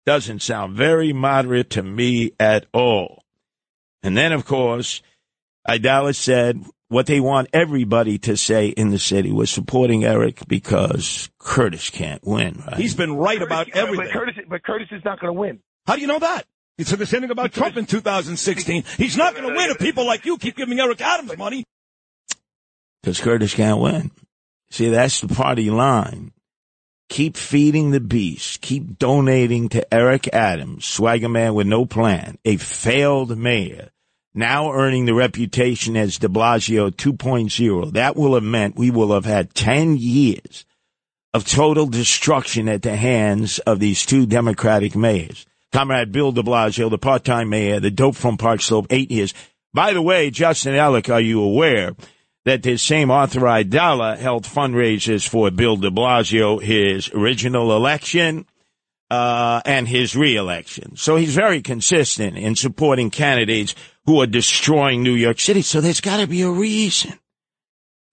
Doesn't 0.10 0.42
sound 0.42 0.76
very 0.76 1.14
moderate 1.14 1.70
to 1.70 1.84
me 1.84 2.32
at 2.40 2.66
all. 2.74 3.26
And 4.02 4.18
then, 4.18 4.32
of 4.32 4.44
course, 4.44 5.04
Aidala 5.68 6.16
said 6.16 6.66
what 6.88 7.06
they 7.06 7.20
want 7.20 7.50
everybody 7.54 8.18
to 8.18 8.36
say 8.36 8.70
in 8.70 8.90
the 8.90 8.98
city 8.98 9.32
was 9.32 9.52
supporting 9.52 10.04
Eric 10.04 10.48
because 10.48 11.30
Curtis 11.38 11.92
can't 11.92 12.26
win, 12.26 12.64
right? 12.66 12.78
He's 12.78 12.96
been 12.96 13.18
right 13.18 13.40
about 13.40 13.70
everything. 13.70 14.08
But 14.08 14.12
Curtis, 14.12 14.36
but 14.50 14.64
Curtis 14.64 14.88
is 14.90 15.06
not 15.06 15.20
going 15.20 15.32
to 15.32 15.40
win. 15.40 15.60
How 15.86 15.94
do 15.94 16.02
you 16.02 16.08
know 16.08 16.18
that? 16.18 16.48
You 16.80 16.86
said 16.86 16.98
the 16.98 17.06
same 17.06 17.22
thing 17.22 17.30
about 17.30 17.52
Trump 17.52 17.78
in 17.78 17.86
2016. 17.86 18.86
He's 18.98 19.16
not 19.16 19.36
going 19.36 19.48
to 19.48 19.56
win 19.56 19.70
if 19.70 19.78
people 19.78 20.08
like 20.08 20.26
you 20.26 20.40
keep 20.40 20.58
giving 20.58 20.80
Eric 20.80 21.02
Adams 21.02 21.38
money. 21.38 21.66
because 23.04 23.22
Curtis 23.22 23.54
can't 23.54 23.80
win. 23.80 24.10
See, 24.72 24.90
that's 24.90 25.22
the 25.22 25.28
party 25.28 25.70
line. 25.70 26.32
Keep 27.10 27.38
feeding 27.38 27.90
the 27.92 28.00
beast. 28.00 28.62
Keep 28.62 29.00
donating 29.00 29.68
to 29.70 29.94
Eric 29.94 30.30
Adams, 30.32 30.86
swagger 30.86 31.28
man 31.28 31.56
with 31.56 31.68
no 31.68 31.86
plan, 31.86 32.38
a 32.46 32.58
failed 32.58 33.36
mayor, 33.36 33.90
now 34.36 34.72
earning 34.72 35.06
the 35.06 35.16
reputation 35.16 35.98
as 35.98 36.20
de 36.20 36.28
Blasio 36.28 36.92
2.0. 36.92 37.94
That 37.94 38.16
will 38.16 38.36
have 38.36 38.44
meant 38.44 38.78
we 38.78 38.92
will 38.92 39.14
have 39.14 39.26
had 39.26 39.56
10 39.56 39.98
years 39.98 40.66
of 41.34 41.48
total 41.48 41.88
destruction 41.88 42.70
at 42.70 42.84
the 42.84 42.96
hands 42.96 43.60
of 43.60 43.80
these 43.80 44.06
two 44.06 44.28
Democratic 44.28 44.96
mayors. 44.96 45.48
Comrade 45.72 46.12
Bill 46.12 46.32
de 46.32 46.44
Blasio, 46.44 46.90
the 46.90 46.98
part-time 46.98 47.50
mayor, 47.50 47.80
the 47.80 47.92
dope 47.92 48.16
from 48.16 48.38
Park 48.38 48.62
Slope, 48.62 48.88
eight 48.90 49.12
years. 49.12 49.34
By 49.74 49.94
the 49.94 50.02
way, 50.02 50.32
Justin 50.32 50.74
Ellick, 50.74 51.12
are 51.12 51.22
you 51.22 51.42
aware 51.42 51.96
that 52.46 52.64
this 52.64 52.82
same 52.82 53.12
Arthur 53.12 53.42
Aidala 53.42 54.18
held 54.18 54.44
fundraisers 54.44 55.28
for 55.28 55.52
Bill 55.52 55.76
de 55.76 55.92
Blasio, 55.92 56.62
his 56.62 57.10
original 57.14 57.76
election, 57.76 58.46
uh, 59.10 59.62
and 59.66 59.88
his 59.88 60.16
reelection. 60.16 60.96
So 60.96 61.16
he's 61.16 61.36
very 61.36 61.62
consistent 61.62 62.38
in 62.38 62.56
supporting 62.56 63.10
candidates 63.10 63.76
who 64.06 64.22
are 64.22 64.28
destroying 64.28 65.04
New 65.04 65.14
York 65.14 65.40
City. 65.40 65.62
So 65.62 65.82
there's 65.82 66.02
got 66.02 66.18
to 66.18 66.28
be 66.28 66.42
a 66.42 66.50
reason. 66.50 67.20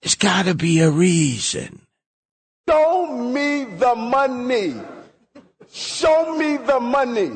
There's 0.03 0.15
got 0.15 0.47
to 0.47 0.55
be 0.55 0.81
a 0.81 0.91
reason. 0.91 1.81
Show 2.69 3.07
me 3.07 3.65
the 3.65 3.95
money. 3.95 4.75
Show 5.73 6.37
me 6.37 6.57
the 6.57 6.81
money. 6.81 7.31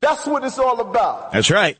That's 0.00 0.26
what 0.26 0.44
it's 0.44 0.58
all 0.58 0.80
about. 0.80 1.32
That's 1.32 1.50
right. 1.50 1.78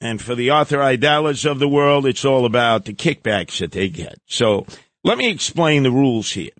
And 0.00 0.20
for 0.20 0.34
the 0.34 0.50
Arthur 0.50 0.78
Aidalas 0.78 1.48
of 1.48 1.58
the 1.58 1.68
world, 1.68 2.06
it's 2.06 2.24
all 2.24 2.46
about 2.46 2.86
the 2.86 2.94
kickbacks 2.94 3.58
that 3.58 3.72
they 3.72 3.88
get. 3.88 4.18
So 4.26 4.66
let 5.04 5.18
me 5.18 5.30
explain 5.30 5.82
the 5.82 5.90
rules 5.90 6.32
here. 6.32 6.52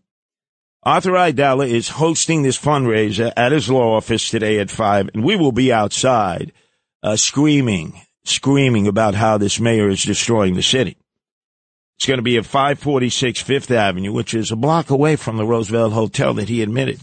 Arthur 0.83 1.13
Aidala 1.13 1.69
is 1.69 1.89
hosting 1.89 2.43
this 2.43 2.59
fundraiser 2.59 3.33
at 3.37 3.53
his 3.53 3.69
law 3.69 3.97
office 3.97 4.31
today 4.31 4.59
at 4.59 4.71
five, 4.71 5.11
and 5.13 5.23
we 5.23 5.37
will 5.37 5.53
be 5.53 5.73
outside 5.73 6.53
uh, 7.03 7.17
screaming, 7.17 8.01
screaming 8.25 8.87
about 8.87 9.15
how 9.15 9.37
this 9.37 9.61
mayor 9.61 9.91
is 9.91 10.03
destroying 10.03 10.55
the 10.55 10.63
city. 10.63 10.97
It's 11.97 12.07
going 12.07 12.19
to 12.19 12.23
be 12.23 12.39
at 12.39 12.47
546 12.47 13.43
Fifth 13.43 13.71
Avenue, 13.71 14.13
which 14.13 14.33
is 14.33 14.51
a 14.51 14.57
block 14.57 14.89
away 14.89 15.17
from 15.17 15.37
the 15.37 15.45
Roosevelt 15.45 15.93
Hotel 15.93 16.33
that 16.35 16.49
he 16.49 16.63
admitted. 16.63 16.99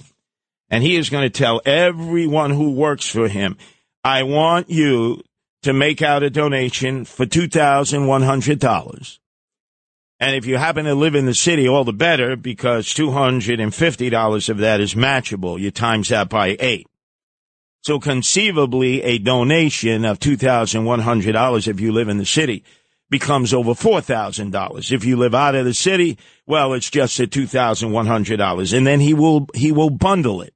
And 0.72 0.84
he 0.84 0.96
is 0.96 1.12
going 1.12 1.24
to 1.24 1.30
tell 1.30 1.62
everyone 1.64 2.50
who 2.50 2.72
works 2.72 3.08
for 3.08 3.28
him, 3.28 3.58
I 4.04 4.24
want 4.24 4.72
you 4.72 5.22
to 5.68 5.74
make 5.74 6.02
out 6.02 6.24
a 6.24 6.30
donation 6.30 7.04
for 7.04 7.26
$2,100. 7.26 9.20
And 10.18 10.36
if 10.38 10.46
you 10.46 10.56
happen 10.56 10.86
to 10.86 10.96
live 10.96 11.14
in 11.14 11.26
the 11.26 11.34
city, 11.34 11.68
all 11.68 11.84
the 11.84 11.92
better 11.92 12.38
because 12.38 12.94
$250 12.94 14.50
of 14.50 14.58
that 14.60 14.80
is 14.80 14.96
matchable. 14.96 15.60
You 15.60 15.72
times 15.72 16.08
that 16.08 16.30
by 16.30 16.56
eight. 16.62 16.88
So 17.82 18.00
conceivably 18.00 19.04
a 19.04 19.18
donation 19.18 20.06
of 20.06 20.20
$2,100 20.20 21.68
if 21.68 21.82
you 21.82 21.92
live 21.92 22.08
in 22.08 22.18
the 22.18 22.26
city 22.26 22.64
becomes 23.10 23.54
over 23.54 23.72
$4,000. 23.72 24.92
If 24.94 25.04
you 25.04 25.18
live 25.18 25.36
out 25.36 25.56
of 25.56 25.66
the 25.66 25.74
city, 25.74 26.18
well, 26.46 26.72
it's 26.76 26.90
just 26.90 27.20
at 27.20 27.32
$2,100. 27.32 28.78
And 28.78 28.88
then 28.88 29.02
he 29.02 29.14
will, 29.14 29.48
he 29.54 29.74
will 29.74 29.90
bundle 29.90 30.42
it. 30.42 30.54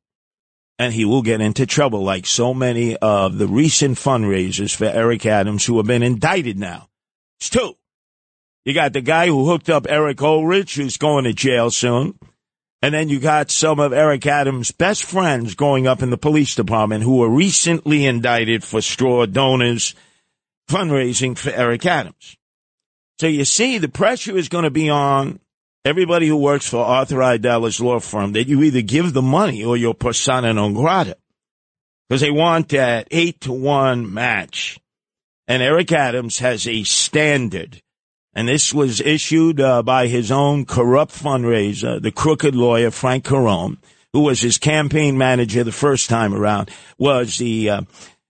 And 0.82 0.96
he 0.96 1.06
will 1.06 1.22
get 1.22 1.42
into 1.42 1.68
trouble 1.68 2.02
like 2.02 2.26
so 2.26 2.56
many 2.56 2.96
of 2.98 3.38
the 3.38 3.46
recent 3.46 4.00
fundraisers 4.00 4.76
for 4.76 4.86
Eric 4.86 5.28
Adams 5.28 5.64
who 5.64 5.78
have 5.78 5.86
been 5.86 6.02
indicted 6.02 6.58
now. 6.58 6.90
It's 7.40 7.52
two. 7.52 7.76
You 8.66 8.74
got 8.74 8.92
the 8.92 9.02
guy 9.02 9.28
who 9.28 9.46
hooked 9.46 9.70
up 9.70 9.86
Eric 9.88 10.24
Ulrich, 10.24 10.78
who's 10.78 10.98
going 10.98 11.26
to 11.26 11.34
jail 11.34 11.70
soon. 11.70 12.18
And 12.82 12.96
then 12.96 13.10
you 13.10 13.20
got 13.20 13.52
some 13.52 13.80
of 13.80 13.94
Eric 13.94 14.26
Adams' 14.26 14.72
best 14.72 15.04
friends 15.04 15.54
going 15.54 15.86
up 15.86 16.02
in 16.02 16.10
the 16.10 16.18
police 16.18 16.56
department 16.56 17.04
who 17.04 17.18
were 17.18 17.30
recently 17.30 18.08
indicted 18.08 18.64
for 18.64 18.82
straw 18.82 19.28
donors 19.28 19.94
fundraising 20.68 21.38
for 21.38 21.52
Eric 21.52 21.86
Adams. 21.86 22.38
So 23.20 23.28
you 23.28 23.46
see, 23.46 23.78
the 23.78 23.88
pressure 23.88 24.36
is 24.36 24.50
going 24.50 24.64
to 24.64 24.72
be 24.72 24.90
on 24.90 25.42
everybody 25.84 26.28
who 26.28 26.38
works 26.38 26.68
for 26.68 26.84
Arthur 26.84 27.18
Aidala's 27.18 27.80
law 27.80 28.00
firm 28.00 28.34
that 28.34 28.48
you 28.48 28.62
either 28.64 28.82
give 28.82 29.14
the 29.14 29.22
money 29.22 29.64
or 29.64 29.78
you're 29.78 29.94
persona 29.94 30.54
non 30.54 30.74
grata. 30.74 31.18
Because 32.08 32.22
they 32.22 32.32
want 32.32 32.70
that 32.70 33.08
eight 33.12 33.42
to 33.42 33.54
one 33.54 34.14
match. 34.14 34.80
And 35.48 35.64
Eric 35.64 35.92
Adams 35.92 36.40
has 36.40 36.68
a 36.68 36.84
standard. 36.84 37.82
And 38.34 38.48
this 38.48 38.74
was 38.74 39.02
issued 39.02 39.60
uh, 39.60 39.84
by 39.84 40.08
his 40.08 40.32
own 40.32 40.66
corrupt 40.66 41.12
fundraiser, 41.12 42.02
the 42.02 42.12
crooked 42.12 42.56
lawyer 42.56 42.92
Frank 42.92 43.26
Carone, 43.26 43.78
who 44.14 44.22
was 44.22 44.42
his 44.42 44.58
campaign 44.58 45.18
manager 45.18 45.64
the 45.64 45.72
first 45.72 46.10
time 46.10 46.34
around, 46.34 46.70
was 46.98 47.38
the 47.38 47.70
uh, 47.70 47.82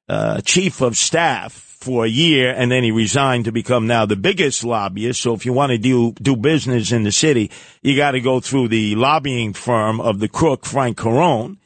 uh, 0.10 0.42
chief 0.42 0.82
of 0.82 0.98
staff 0.98 1.71
for 1.82 2.06
a 2.06 2.10
year, 2.10 2.54
and 2.56 2.72
then 2.72 2.84
he 2.84 2.92
resigned 2.92 3.46
to 3.46 3.52
become 3.52 3.88
now 3.88 4.06
the 4.06 4.16
biggest 4.16 4.64
lobbyist. 4.64 5.22
So 5.22 5.34
if 5.34 5.46
you 5.46 5.54
want 5.54 5.72
to 5.72 5.78
do 5.78 6.14
do 6.14 6.36
business 6.36 6.92
in 6.92 7.04
the 7.04 7.12
city, 7.12 7.52
you 7.82 7.96
got 7.98 8.12
to 8.12 8.22
go 8.22 8.40
through 8.40 8.70
the 8.70 8.96
lobbying 8.96 9.54
firm 9.54 10.00
of 10.00 10.20
the 10.20 10.30
crook 10.30 10.66
Frank 10.66 10.98
Carone, 10.98 11.58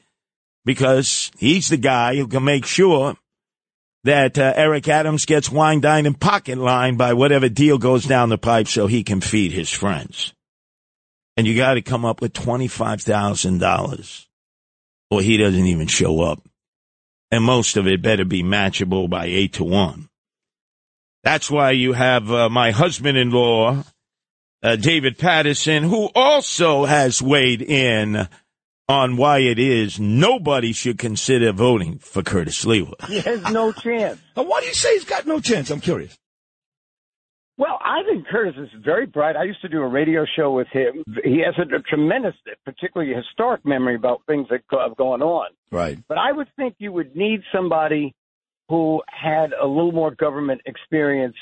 because 0.63 1.31
he's 1.37 1.67
the 1.67 1.77
guy 1.77 2.15
who 2.15 2.27
can 2.27 2.43
make 2.43 2.65
sure 2.65 3.15
that 4.03 4.37
uh, 4.37 4.53
Eric 4.55 4.87
Adams 4.87 5.25
gets 5.25 5.51
wine, 5.51 5.81
dine, 5.81 6.05
and 6.05 6.19
pocket 6.19 6.57
line 6.57 6.95
by 6.95 7.13
whatever 7.13 7.49
deal 7.49 7.77
goes 7.77 8.05
down 8.05 8.29
the 8.29 8.37
pipe, 8.37 8.67
so 8.67 8.87
he 8.87 9.03
can 9.03 9.19
feed 9.19 9.51
his 9.51 9.71
friends. 9.71 10.33
And 11.35 11.45
you 11.45 11.55
got 11.55 11.73
to 11.73 11.81
come 11.81 12.05
up 12.05 12.21
with 12.21 12.31
twenty 12.31 12.67
five 12.67 13.01
thousand 13.01 13.59
dollars, 13.59 14.27
or 15.11 15.21
he 15.21 15.37
doesn't 15.37 15.65
even 15.65 15.87
show 15.87 16.21
up 16.21 16.41
and 17.31 17.43
most 17.43 17.77
of 17.77 17.87
it 17.87 18.01
better 18.01 18.25
be 18.25 18.43
matchable 18.43 19.09
by 19.09 19.25
eight 19.25 19.53
to 19.53 19.63
one. 19.63 20.09
That's 21.23 21.49
why 21.49 21.71
you 21.71 21.93
have 21.93 22.31
uh, 22.31 22.49
my 22.49 22.71
husband 22.71 23.17
in 23.17 23.31
law, 23.31 23.83
uh, 24.61 24.75
David 24.75 25.17
Paterson, 25.17 25.83
who 25.83 26.09
also 26.13 26.85
has 26.85 27.21
weighed 27.21 27.61
in 27.61 28.27
on 28.87 29.17
why 29.17 29.39
it 29.39 29.57
is 29.57 29.99
nobody 29.99 30.71
should 30.71 30.99
consider 30.99 31.51
voting 31.51 31.97
for 31.97 32.21
Curtis 32.21 32.63
Sliwa. 32.63 33.05
He 33.07 33.19
has 33.21 33.41
no 33.51 33.71
chance. 33.71 34.19
Now, 34.37 34.43
why 34.43 34.61
do 34.61 34.67
you 34.67 34.73
say 34.73 34.93
he's 34.93 35.05
got 35.05 35.25
no 35.25 35.39
chance? 35.39 35.71
I'm 35.71 35.81
curious. 35.81 36.17
Well, 37.57 37.79
I 37.81 38.03
think 38.03 38.27
Curtis 38.27 38.55
is 38.57 38.69
very 38.83 39.05
bright. 39.05 39.37
I 39.37 39.43
used 39.43 39.61
to 39.61 39.69
do 39.69 39.81
a 39.81 39.87
radio 39.87 40.25
show 40.35 40.51
with 40.51 40.67
him. 40.67 41.03
He 41.23 41.41
has 41.45 41.55
a, 41.57 41.75
a 41.75 41.81
tremendous, 41.81 42.35
particularly 42.65 43.13
historic 43.13 43.65
memory 43.65 43.95
about 43.95 44.21
things 44.27 44.47
that 44.49 44.61
have 44.71 44.97
gone 44.97 45.21
on. 45.21 45.47
Right. 45.71 45.97
But 46.07 46.17
I 46.17 46.33
would 46.33 46.47
think 46.57 46.75
you 46.79 46.91
would 46.91 47.15
need 47.15 47.41
somebody 47.53 48.13
who 48.67 49.01
had 49.07 49.53
a 49.53 49.65
little 49.65 49.93
more 49.93 50.11
government 50.11 50.61
experience. 50.65 51.35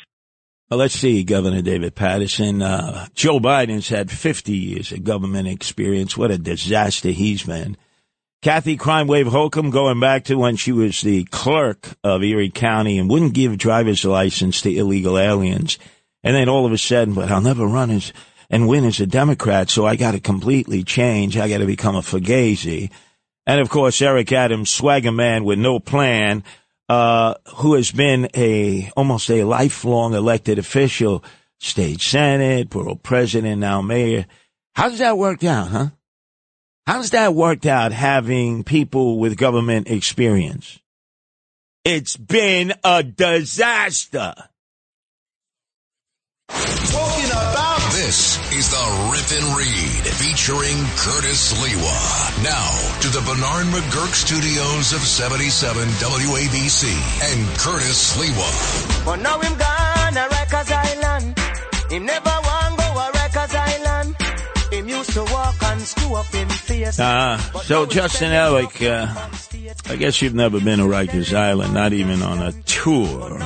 Well, 0.70 0.80
let's 0.80 0.94
see, 0.94 1.24
Governor 1.24 1.62
David 1.62 1.96
Paterson. 1.96 2.62
Uh, 2.62 3.08
Joe 3.16 3.40
Biden's 3.40 3.90
had 3.90 4.12
50 4.12 4.54
years 4.54 4.92
of 4.92 5.04
government 5.04 5.48
experience. 5.48 6.16
What 6.16 6.32
a 6.32 6.38
disaster 6.38 7.10
he's 7.10 7.44
been. 7.44 7.76
Kathy 8.44 8.76
Crime 8.76 9.08
Wave 9.08 9.28
Hochul 9.28 9.72
going 9.72 10.00
back 10.00 10.26
to 10.26 10.36
when 10.36 10.58
she 10.58 10.74
was 10.74 11.02
the 11.02 11.24
clerk 11.26 11.96
of 12.04 12.24
Erie 12.24 12.50
County 12.50 13.00
and 13.00 13.10
wouldn't 13.10 13.34
give 13.34 13.58
driver's 13.58 14.04
license 14.04 14.62
to 14.62 14.76
illegal 14.76 15.18
aliens. 15.18 15.80
And 16.24 16.36
then 16.36 16.50
all 16.50 16.66
of 16.66 16.72
a 16.72 16.78
sudden, 16.78 17.14
but 17.14 17.32
I'll 17.32 17.42
never 17.42 17.66
run 17.66 17.92
as 17.92 18.14
and 18.50 18.68
win 18.68 18.86
as 18.86 19.00
a 19.00 19.08
Democrat, 19.08 19.70
so 19.70 19.86
I 19.86 19.96
got 19.96 20.12
to 20.12 20.20
completely 20.20 20.84
change. 20.84 21.38
I 21.38 21.50
got 21.50 21.58
to 21.58 21.66
become 21.66 21.96
a 21.96 22.02
Fugazi. 22.02 22.92
And 23.48 23.60
of 23.60 23.70
course, 23.70 24.02
Eric 24.02 24.32
Adams, 24.32 24.70
swagger 24.70 25.12
man 25.12 25.44
with 25.44 25.60
no 25.60 25.80
plan, 25.80 26.44
uh, 26.88 27.34
who 27.56 27.74
has 27.74 27.92
been 27.92 28.30
a 28.36 28.92
almost 28.96 29.30
a 29.30 29.44
lifelong 29.44 30.14
elected 30.14 30.60
official, 30.60 31.24
state 31.60 32.02
senate, 32.02 32.70
borough 32.70 32.96
president, 32.96 33.60
now 33.60 33.82
mayor. 33.82 34.26
How's 34.76 35.00
that 35.00 35.18
worked 35.18 35.44
out, 35.44 35.70
huh? 35.70 35.88
How's 36.86 37.12
that 37.12 37.34
worked 37.34 37.66
out 37.66 37.92
having 37.92 38.64
people 38.64 39.18
with 39.18 39.38
government 39.38 39.90
experience? 39.90 40.80
It's 41.86 42.18
been 42.18 42.74
a 42.84 43.04
disaster. 43.04 44.36
Talking 46.50 47.30
about 47.32 47.80
This 47.94 48.38
is 48.54 48.70
the 48.70 48.86
Rip 49.12 49.30
and 49.40 49.58
Read 49.58 50.04
featuring 50.20 50.78
Curtis 50.98 51.54
Sliwa. 51.54 52.44
Now 52.44 53.00
to 53.02 53.08
the 53.10 53.22
Bernard 53.26 53.68
McGuirk 53.68 54.14
studios 54.14 54.94
of 54.94 55.00
77 55.00 55.88
WABC 55.88 56.84
and 57.24 57.58
Curtis 57.58 58.16
Sliwa. 58.16 59.06
But 59.06 59.22
now 59.22 59.40
him 59.40 59.58
gone 59.58 60.18
a 60.18 60.28
Rikers 60.30 60.72
Island. 60.72 61.40
Him 61.90 62.06
never 62.06 62.30
want 62.30 62.78
go 62.78 62.84
a 62.84 63.12
Rikers 63.14 63.56
Island. 63.56 64.16
Him 64.74 64.90
used 64.90 65.12
to 65.14 65.24
walk 65.24 65.56
and 65.64 65.82
screw 65.82 66.16
up 66.16 66.26
him 66.28 66.50
face. 66.50 67.00
Uh, 67.00 67.38
so 67.64 67.86
Justin 67.86 68.32
Ellick, 68.32 68.82
uh, 68.86 69.92
I 69.92 69.96
guess 69.96 70.22
you've 70.22 70.36
never 70.36 70.60
been 70.60 70.80
to 70.80 70.86
Rikers 70.86 71.34
Island, 71.34 71.74
not 71.74 71.94
even 71.94 72.22
on 72.22 72.42
a 72.42 72.52
tour. 72.64 73.40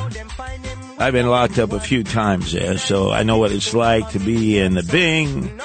I've 1.00 1.14
been 1.14 1.28
locked 1.28 1.60
up 1.60 1.74
a 1.74 1.80
few 1.80 2.04
times 2.04 2.54
there, 2.54 2.78
so 2.78 3.12
I 3.12 3.24
know 3.24 3.38
what 3.38 3.52
it's 3.52 3.74
like 3.74 4.10
to 4.12 4.20
be 4.20 4.58
in 4.58 4.74
the 4.74 4.84
Bing, 4.84 5.60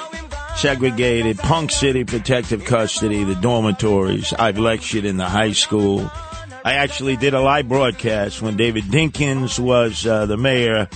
segregated, 0.55 1.39
Punk 1.39 1.71
City 1.71 2.03
protective 2.03 2.65
custody, 2.65 3.23
the 3.23 3.35
dormitories. 3.35 4.31
I've 4.33 4.59
lectured 4.59 5.05
in 5.05 5.17
the 5.17 5.27
high 5.27 5.53
school. 5.53 6.09
I 6.63 6.75
actually 6.75 7.17
did 7.17 7.33
a 7.33 7.41
live 7.41 7.67
broadcast 7.67 8.41
when 8.41 8.55
David 8.55 8.85
Dinkins 8.85 9.59
was 9.59 10.05
uh, 10.05 10.27
the 10.27 10.37
mayor, 10.37 10.87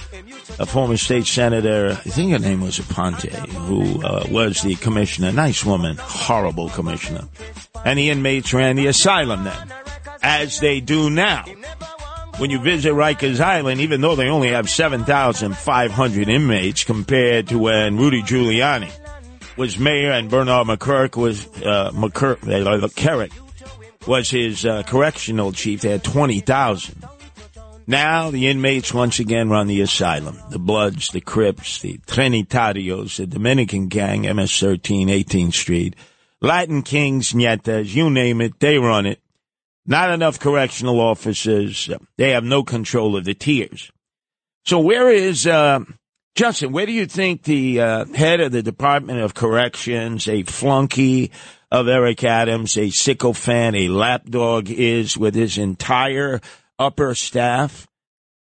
a 0.60 0.66
former 0.66 0.98
state 0.98 1.26
senator, 1.26 1.90
I 1.92 2.10
think 2.10 2.32
her 2.32 2.40
name 2.40 2.62
was 2.62 2.80
Aponte, 2.80 3.34
who 3.50 4.02
uh, 4.04 4.28
was 4.30 4.62
the 4.62 4.76
commissioner. 4.76 5.32
Nice 5.32 5.66
woman, 5.66 5.98
horrible 6.00 6.70
commissioner. 6.70 7.28
And 7.84 7.98
the 7.98 8.12
inmates 8.12 8.54
ran 8.54 8.76
the 8.76 8.88
asylum 8.88 9.44
then, 9.44 9.74
as 10.22 10.60
they 10.60 10.80
do 10.80 11.10
now. 11.10 11.44
When 12.38 12.52
you 12.52 12.60
visit 12.60 12.94
Rikers 12.94 13.40
Island, 13.40 13.82
even 13.82 14.02
though 14.02 14.16
they 14.16 14.30
only 14.30 14.50
have 14.50 14.70
7,500 14.70 16.30
inmates 16.30 16.84
compared 16.84 17.48
to 17.48 17.58
when 17.58 17.98
Rudy 17.98 18.22
Giuliani 18.22 18.92
was 19.58 19.80
mayor 19.80 20.12
and 20.12 20.30
Bernard 20.30 20.68
McCurk 20.68 21.16
was, 21.16 21.48
uh, 21.64 21.92
McCurk, 21.96 22.44
uh, 22.44 22.88
McCarrick 22.88 23.32
was 24.08 24.30
his 24.30 24.68
uh, 24.68 24.84
correctional 24.84 25.52
chief. 25.52 25.82
They 25.82 25.90
had 25.90 26.04
20,000. 26.04 27.04
Now 27.88 28.30
the 28.30 28.48
inmates 28.50 28.94
once 28.94 29.20
again 29.20 29.50
run 29.50 29.66
the 29.66 29.82
asylum. 29.82 30.38
The 30.52 30.60
Bloods, 30.60 31.08
the 31.08 31.22
Crips, 31.22 31.80
the 31.80 31.98
Trinitarios, 32.06 33.18
the 33.18 33.26
Dominican 33.26 33.88
gang, 33.88 34.22
MS-13, 34.22 35.08
18th 35.08 35.54
Street, 35.54 35.96
Latin 36.40 36.84
Kings, 36.84 37.34
Nietas, 37.34 37.96
you 37.96 38.12
name 38.12 38.42
it, 38.42 38.60
they 38.60 38.78
run 38.78 39.08
it. 39.08 39.20
Not 39.88 40.12
enough 40.12 40.40
correctional 40.40 41.00
officers. 41.00 41.90
They 42.18 42.32
have 42.32 42.44
no 42.44 42.62
control 42.64 43.16
of 43.16 43.24
the 43.24 43.34
tiers. 43.34 43.90
So 44.66 44.80
where 44.80 45.10
is, 45.10 45.48
uh, 45.48 45.80
Justin, 46.36 46.74
where 46.74 46.86
do 46.86 46.92
you 46.92 47.06
think 47.06 47.44
the 47.44 47.80
uh, 47.80 48.06
head 48.14 48.42
of 48.42 48.52
the 48.52 48.62
Department 48.62 49.22
of 49.22 49.34
Corrections, 49.34 50.28
a 50.28 50.44
flunky 50.44 51.32
of 51.72 51.88
Eric 51.88 52.26
Adams, 52.26 52.78
a 52.78 52.90
sycophant, 52.90 53.78
a 53.78 53.88
lapdog 53.88 54.70
is 54.70 55.18
with 55.18 55.36
his 55.36 55.58
entire 55.58 56.42
upper 56.78 57.16
staff? 57.16 57.88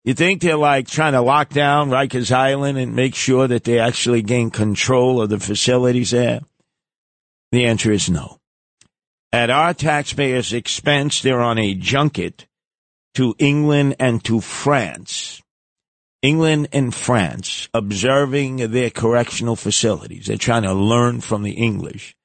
You 0.04 0.15
think 0.15 0.41
they're 0.41 0.58
like 0.58 0.88
trying 0.88 1.13
to 1.13 1.21
lock 1.21 1.50
down 1.50 1.91
Rikers 1.91 2.32
Island 2.32 2.80
and 2.80 2.95
make 2.95 3.13
sure 3.13 3.47
that 3.47 3.63
they 3.63 3.78
actually 3.78 4.23
gain 4.23 4.50
control 4.50 5.21
of 5.21 5.30
the 5.30 5.39
facilities 5.39 6.12
there? 6.12 6.39
The 7.52 7.65
answer 7.65 7.91
is 7.91 8.10
no. 8.10 8.39
At 9.33 9.49
our 9.49 9.73
taxpayers' 9.73 10.53
expense, 10.53 11.21
they're 11.21 11.41
on 11.41 11.57
a 11.57 11.75
junket 11.75 12.47
to 13.15 13.35
England 13.39 13.95
and 13.99 14.23
to 14.23 14.39
France. 14.39 15.41
England 16.21 16.69
and 16.71 16.93
France 16.93 17.69
observing 17.73 18.71
their 18.71 18.89
correctional 18.89 19.55
facilities. 19.55 20.27
They're 20.27 20.37
trying 20.37 20.63
to 20.63 20.73
learn 20.73 21.21
from 21.21 21.43
the 21.43 21.51
English. 21.51 22.15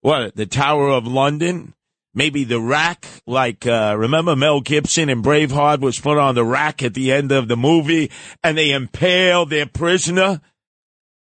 What, 0.00 0.34
the 0.34 0.46
Tower 0.46 0.90
of 0.90 1.06
London? 1.06 1.74
Maybe 2.14 2.44
the 2.44 2.60
rack, 2.60 3.06
like, 3.26 3.66
uh, 3.66 3.94
remember 3.96 4.36
Mel 4.36 4.60
Gibson 4.60 5.08
and 5.08 5.24
Braveheart 5.24 5.80
was 5.80 5.98
put 5.98 6.18
on 6.18 6.34
the 6.34 6.44
rack 6.44 6.82
at 6.82 6.92
the 6.92 7.10
end 7.10 7.32
of 7.32 7.48
the 7.48 7.56
movie 7.56 8.10
and 8.44 8.58
they 8.58 8.72
impaled 8.72 9.48
their 9.48 9.66
prisoner? 9.66 10.42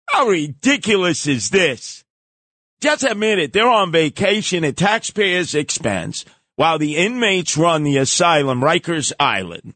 How 0.10 0.28
ridiculous 0.28 1.28
is 1.28 1.50
this? 1.50 2.04
Just 2.82 3.04
admit 3.04 3.40
it. 3.40 3.54
They're 3.54 3.70
on 3.70 3.92
vacation 3.92 4.66
at 4.66 4.76
taxpayers' 4.76 5.54
expense 5.54 6.26
while 6.56 6.80
the 6.80 6.98
inmates 6.98 7.56
run 7.56 7.84
the 7.84 7.98
asylum, 7.98 8.62
Rikers 8.62 9.14
Island, 9.20 9.76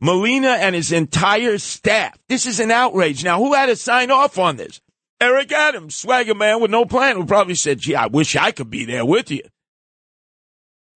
Molina 0.00 0.48
and 0.48 0.74
his 0.74 0.92
entire 0.92 1.58
staff. 1.58 2.16
This 2.28 2.46
is 2.46 2.60
an 2.60 2.70
outrage. 2.70 3.24
Now, 3.24 3.38
who 3.38 3.54
had 3.54 3.66
to 3.66 3.76
sign 3.76 4.10
off 4.10 4.38
on 4.38 4.56
this? 4.56 4.80
Eric 5.20 5.50
Adams, 5.50 5.96
swagger 5.96 6.34
man 6.34 6.60
with 6.60 6.70
no 6.70 6.84
plan, 6.84 7.16
who 7.16 7.24
probably 7.24 7.54
said, 7.54 7.78
gee, 7.78 7.94
I 7.94 8.06
wish 8.06 8.36
I 8.36 8.52
could 8.52 8.70
be 8.70 8.84
there 8.84 9.04
with 9.04 9.30
you. 9.30 9.42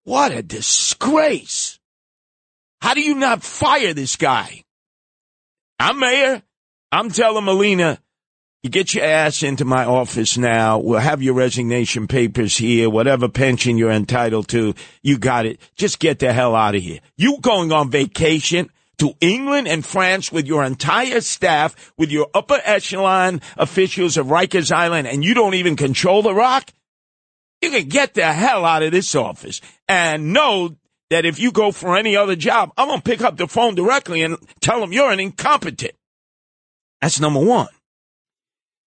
What 0.03 0.31
a 0.31 0.41
disgrace. 0.41 1.79
How 2.81 2.93
do 2.93 3.01
you 3.01 3.15
not 3.15 3.43
fire 3.43 3.93
this 3.93 4.15
guy? 4.15 4.63
I'm 5.79 5.99
mayor. 5.99 6.41
I'm 6.91 7.11
telling 7.11 7.43
Molina, 7.43 7.99
you 8.67 8.71
get 8.71 8.93
your 8.93 9.05
ass 9.05 9.43
into 9.43 9.63
my 9.63 9.85
office 9.85 10.37
now. 10.37 10.77
We'll 10.77 10.99
have 10.99 11.23
your 11.23 11.35
resignation 11.35 12.05
papers 12.05 12.57
here. 12.57 12.89
Whatever 12.89 13.29
pension 13.29 13.77
you're 13.77 13.89
entitled 13.89 14.49
to, 14.49 14.75
you 15.01 15.17
got 15.17 15.45
it. 15.45 15.61
Just 15.77 15.99
get 15.99 16.19
the 16.19 16.33
hell 16.33 16.53
out 16.53 16.75
of 16.75 16.81
here. 16.81 16.99
You 17.15 17.37
going 17.39 17.71
on 17.71 17.91
vacation 17.91 18.69
to 18.97 19.13
England 19.21 19.69
and 19.69 19.85
France 19.85 20.33
with 20.33 20.47
your 20.47 20.65
entire 20.65 21.21
staff, 21.21 21.93
with 21.97 22.11
your 22.11 22.27
upper 22.33 22.59
echelon 22.61 23.39
officials 23.55 24.17
of 24.17 24.27
Rikers 24.27 24.69
Island, 24.69 25.07
and 25.07 25.23
you 25.23 25.33
don't 25.33 25.53
even 25.53 25.77
control 25.77 26.21
the 26.21 26.35
rock? 26.35 26.69
You 27.61 27.71
can 27.71 27.87
get 27.87 28.15
the 28.15 28.33
hell 28.33 28.65
out 28.65 28.83
of 28.83 28.91
this 28.91 29.15
office 29.15 29.61
and 29.87 30.33
know 30.33 30.75
that 31.09 31.23
if 31.23 31.39
you 31.39 31.53
go 31.53 31.71
for 31.71 31.95
any 31.95 32.17
other 32.17 32.35
job, 32.35 32.73
I'm 32.75 32.89
going 32.89 32.99
to 32.99 33.09
pick 33.09 33.21
up 33.21 33.37
the 33.37 33.47
phone 33.47 33.75
directly 33.75 34.23
and 34.23 34.35
tell 34.59 34.81
them 34.81 34.91
you're 34.91 35.11
an 35.11 35.21
incompetent. 35.21 35.93
That's 36.99 37.21
number 37.21 37.39
one. 37.39 37.69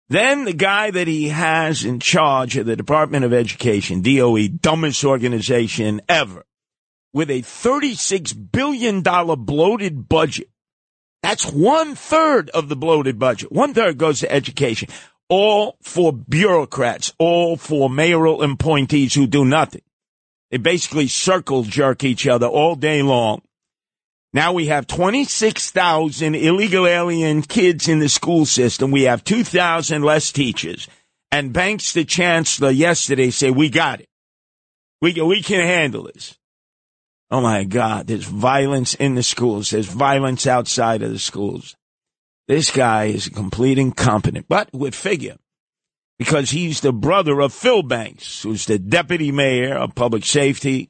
Then 0.08 0.46
the 0.46 0.54
guy 0.54 0.92
that 0.92 1.08
he 1.08 1.30
has 1.30 1.84
in 1.84 2.00
charge 2.00 2.58
of 2.58 2.68
the 2.68 2.76
Department 2.76 3.26
of 3.26 3.34
Education, 3.34 4.02
DOE, 4.02 4.48
dumbest 4.50 5.04
organization 5.04 6.02
ever, 6.08 6.46
with 7.12 7.32
a 7.32 7.42
$36 7.42 8.52
billion 8.52 9.02
bloated 9.02 10.08
budget. 10.08 10.50
That's 11.24 11.52
one 11.52 11.96
third 11.96 12.52
of 12.52 12.70
the 12.70 12.76
bloated 12.76 13.18
budget. 13.18 13.52
One 13.52 13.74
third 13.74 13.98
goes 13.98 14.20
to 14.20 14.32
education. 14.32 14.90
All 15.28 15.78
for 15.82 16.14
bureaucrats, 16.14 17.12
all 17.18 17.58
for 17.58 17.90
mayoral 17.90 18.44
appointees 18.44 19.16
who 19.16 19.26
do 19.26 19.44
nothing. 19.44 19.82
They 20.52 20.58
basically 20.58 21.08
circle 21.08 21.64
jerk 21.64 22.04
each 22.04 22.28
other 22.28 22.46
all 22.46 22.76
day 22.76 23.02
long. 23.02 23.42
Now 24.36 24.52
we 24.52 24.66
have 24.66 24.86
26,000 24.86 26.36
illegal 26.36 26.86
alien 26.86 27.42
kids 27.42 27.88
in 27.88 28.00
the 28.00 28.10
school 28.10 28.46
system. 28.46 28.92
We 28.92 29.04
have 29.04 29.24
2,000 29.24 30.04
less 30.04 30.34
teachers. 30.34 30.90
And 31.32 31.54
Banks, 31.54 31.94
the 31.94 32.04
chancellor, 32.04 32.70
yesterday 32.70 33.30
said, 33.30 33.56
we 33.56 33.70
got 33.70 34.02
it. 34.02 34.10
We, 35.02 35.14
we 35.22 35.42
can 35.42 35.66
handle 35.66 36.04
this. 36.04 36.38
Oh 37.32 37.40
my 37.40 37.64
God, 37.64 38.08
there's 38.08 38.26
violence 38.26 38.94
in 38.94 39.16
the 39.16 39.24
schools. 39.24 39.70
There's 39.70 39.88
violence 39.88 40.46
outside 40.46 41.02
of 41.02 41.12
the 41.12 41.20
schools. 41.20 41.78
This 42.50 42.72
guy 42.72 43.06
is 43.06 43.28
a 43.28 43.32
complete 43.32 43.80
incompetent, 43.80 44.48
but 44.50 44.68
with 44.74 44.96
figure 44.96 45.38
because 46.20 46.50
he's 46.50 46.82
the 46.82 46.92
brother 46.92 47.40
of 47.40 47.54
Phil 47.54 47.84
Banks, 47.84 48.44
who's 48.44 48.66
the 48.66 48.80
deputy 48.80 49.32
mayor 49.32 49.76
of 49.76 49.96
public 49.96 50.26
safety. 50.26 50.90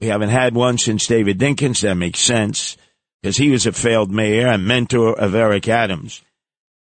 We 0.00 0.08
haven't 0.08 0.28
had 0.28 0.54
one 0.54 0.78
since 0.78 1.06
David 1.06 1.38
Dinkins. 1.38 1.80
That 1.82 1.94
makes 1.94 2.20
sense 2.20 2.76
because 3.22 3.36
he 3.36 3.50
was 3.50 3.66
a 3.66 3.72
failed 3.72 4.10
mayor 4.10 4.48
and 4.48 4.66
mentor 4.66 5.18
of 5.18 5.34
Eric 5.34 5.68
Adams. 5.68 6.22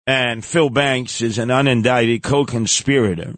And 0.07 0.45
Phil 0.45 0.71
Banks 0.71 1.21
is 1.23 1.39
an 1.39 1.49
unindicted 1.49 2.23
co-conspirator 2.23 3.35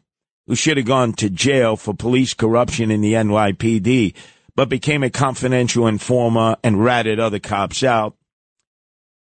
who 0.46 0.54
should 0.54 0.76
have 0.76 0.86
gone 0.86 1.12
to 1.14 1.30
jail 1.30 1.76
for 1.76 1.94
police 1.94 2.34
corruption 2.34 2.90
in 2.90 3.00
the 3.00 3.14
NYPD 3.14 4.14
but 4.56 4.70
became 4.70 5.02
a 5.02 5.10
confidential 5.10 5.86
informer 5.86 6.56
and 6.64 6.82
ratted 6.82 7.20
other 7.20 7.38
cops 7.38 7.84
out. 7.84 8.16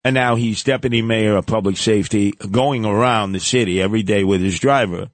And 0.03 0.15
now 0.15 0.35
he's 0.35 0.65
deputy 0.65 1.03
mayor 1.03 1.37
of 1.37 1.47
public 1.47 1.77
safety, 1.77 2.33
going 2.33 2.85
around 2.85 3.33
the 3.33 3.41
city 3.41 3.81
every 3.81 4.03
day 4.03 4.25
with 4.25 4.41
his 4.41 4.59
driver 4.59 5.11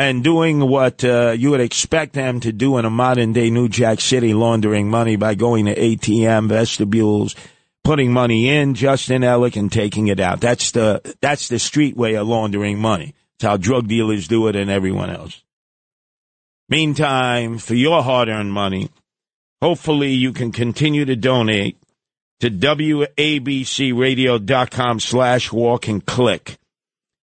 and 0.00 0.24
doing 0.24 0.66
what 0.66 1.04
uh, 1.04 1.34
you 1.36 1.50
would 1.50 1.60
expect 1.60 2.14
them 2.14 2.40
to 2.40 2.52
do 2.52 2.78
in 2.78 2.84
a 2.84 2.90
modern 2.90 3.32
day 3.32 3.50
New 3.50 3.68
Jack 3.68 4.00
City, 4.00 4.32
laundering 4.32 4.88
money 4.88 5.16
by 5.16 5.34
going 5.34 5.66
to 5.66 5.74
ATM 5.74 6.48
vestibules, 6.48 7.36
putting 7.84 8.12
money 8.12 8.48
in, 8.48 8.74
Justin 8.74 9.22
Ellick, 9.22 9.56
and 9.56 9.70
taking 9.70 10.08
it 10.08 10.18
out. 10.18 10.40
That's 10.40 10.70
the 10.70 11.16
that's 11.20 11.48
the 11.48 11.58
street 11.58 11.96
way 11.96 12.14
of 12.14 12.26
laundering 12.26 12.78
money. 12.78 13.14
It's 13.36 13.44
how 13.44 13.56
drug 13.56 13.88
dealers 13.88 14.26
do 14.26 14.48
it 14.48 14.56
and 14.56 14.70
everyone 14.70 15.10
else. 15.10 15.42
Meantime, 16.68 17.58
for 17.58 17.74
your 17.74 18.02
hard 18.02 18.28
earned 18.28 18.52
money, 18.52 18.90
Hopefully 19.62 20.12
you 20.12 20.32
can 20.32 20.52
continue 20.52 21.04
to 21.04 21.16
donate 21.16 21.76
to 22.40 22.50
WABCRadio.com 22.50 25.00
slash 25.00 25.52
walk 25.52 25.88
and 25.88 26.06
click. 26.06 26.56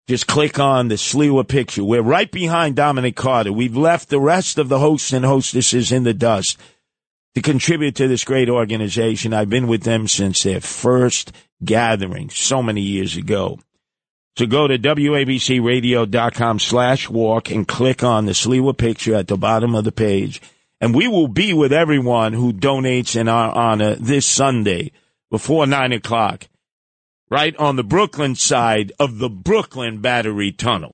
Just 0.08 0.26
click 0.26 0.58
on 0.58 0.88
the 0.88 0.96
Sliwa 0.96 1.46
picture. 1.46 1.84
We're 1.84 2.02
right 2.02 2.30
behind 2.30 2.76
Dominic 2.76 3.16
Carter. 3.16 3.52
We've 3.52 3.76
left 3.76 4.08
the 4.08 4.20
rest 4.20 4.58
of 4.58 4.68
the 4.68 4.78
hosts 4.78 5.12
and 5.12 5.24
hostesses 5.24 5.92
in 5.92 6.02
the 6.02 6.14
dust 6.14 6.58
to 7.34 7.42
contribute 7.42 7.94
to 7.96 8.08
this 8.08 8.24
great 8.24 8.48
organization. 8.48 9.32
I've 9.32 9.50
been 9.50 9.68
with 9.68 9.84
them 9.84 10.08
since 10.08 10.42
their 10.42 10.60
first 10.60 11.32
gathering 11.64 12.30
so 12.30 12.62
many 12.62 12.80
years 12.80 13.16
ago. 13.16 13.60
So 14.36 14.46
go 14.46 14.66
to 14.66 14.78
WABCRadio.com 14.78 16.58
slash 16.58 17.08
walk 17.08 17.50
and 17.50 17.68
click 17.68 18.02
on 18.02 18.26
the 18.26 18.32
Sliwa 18.32 18.76
picture 18.76 19.14
at 19.14 19.28
the 19.28 19.36
bottom 19.36 19.74
of 19.74 19.84
the 19.84 19.92
page 19.92 20.40
and 20.82 20.96
we 20.96 21.06
will 21.06 21.28
be 21.28 21.54
with 21.54 21.72
everyone 21.72 22.32
who 22.32 22.52
donates 22.52 23.14
in 23.14 23.28
our 23.28 23.54
honor 23.54 23.94
this 23.94 24.26
Sunday 24.26 24.90
before 25.30 25.64
nine 25.64 25.92
o'clock, 25.92 26.48
right 27.32 27.56
on 27.56 27.76
the 27.76 27.82
Brooklyn 27.82 28.34
side 28.34 28.92
of 29.00 29.16
the 29.16 29.30
Brooklyn 29.30 30.02
Battery 30.02 30.52
Tunnel. 30.52 30.90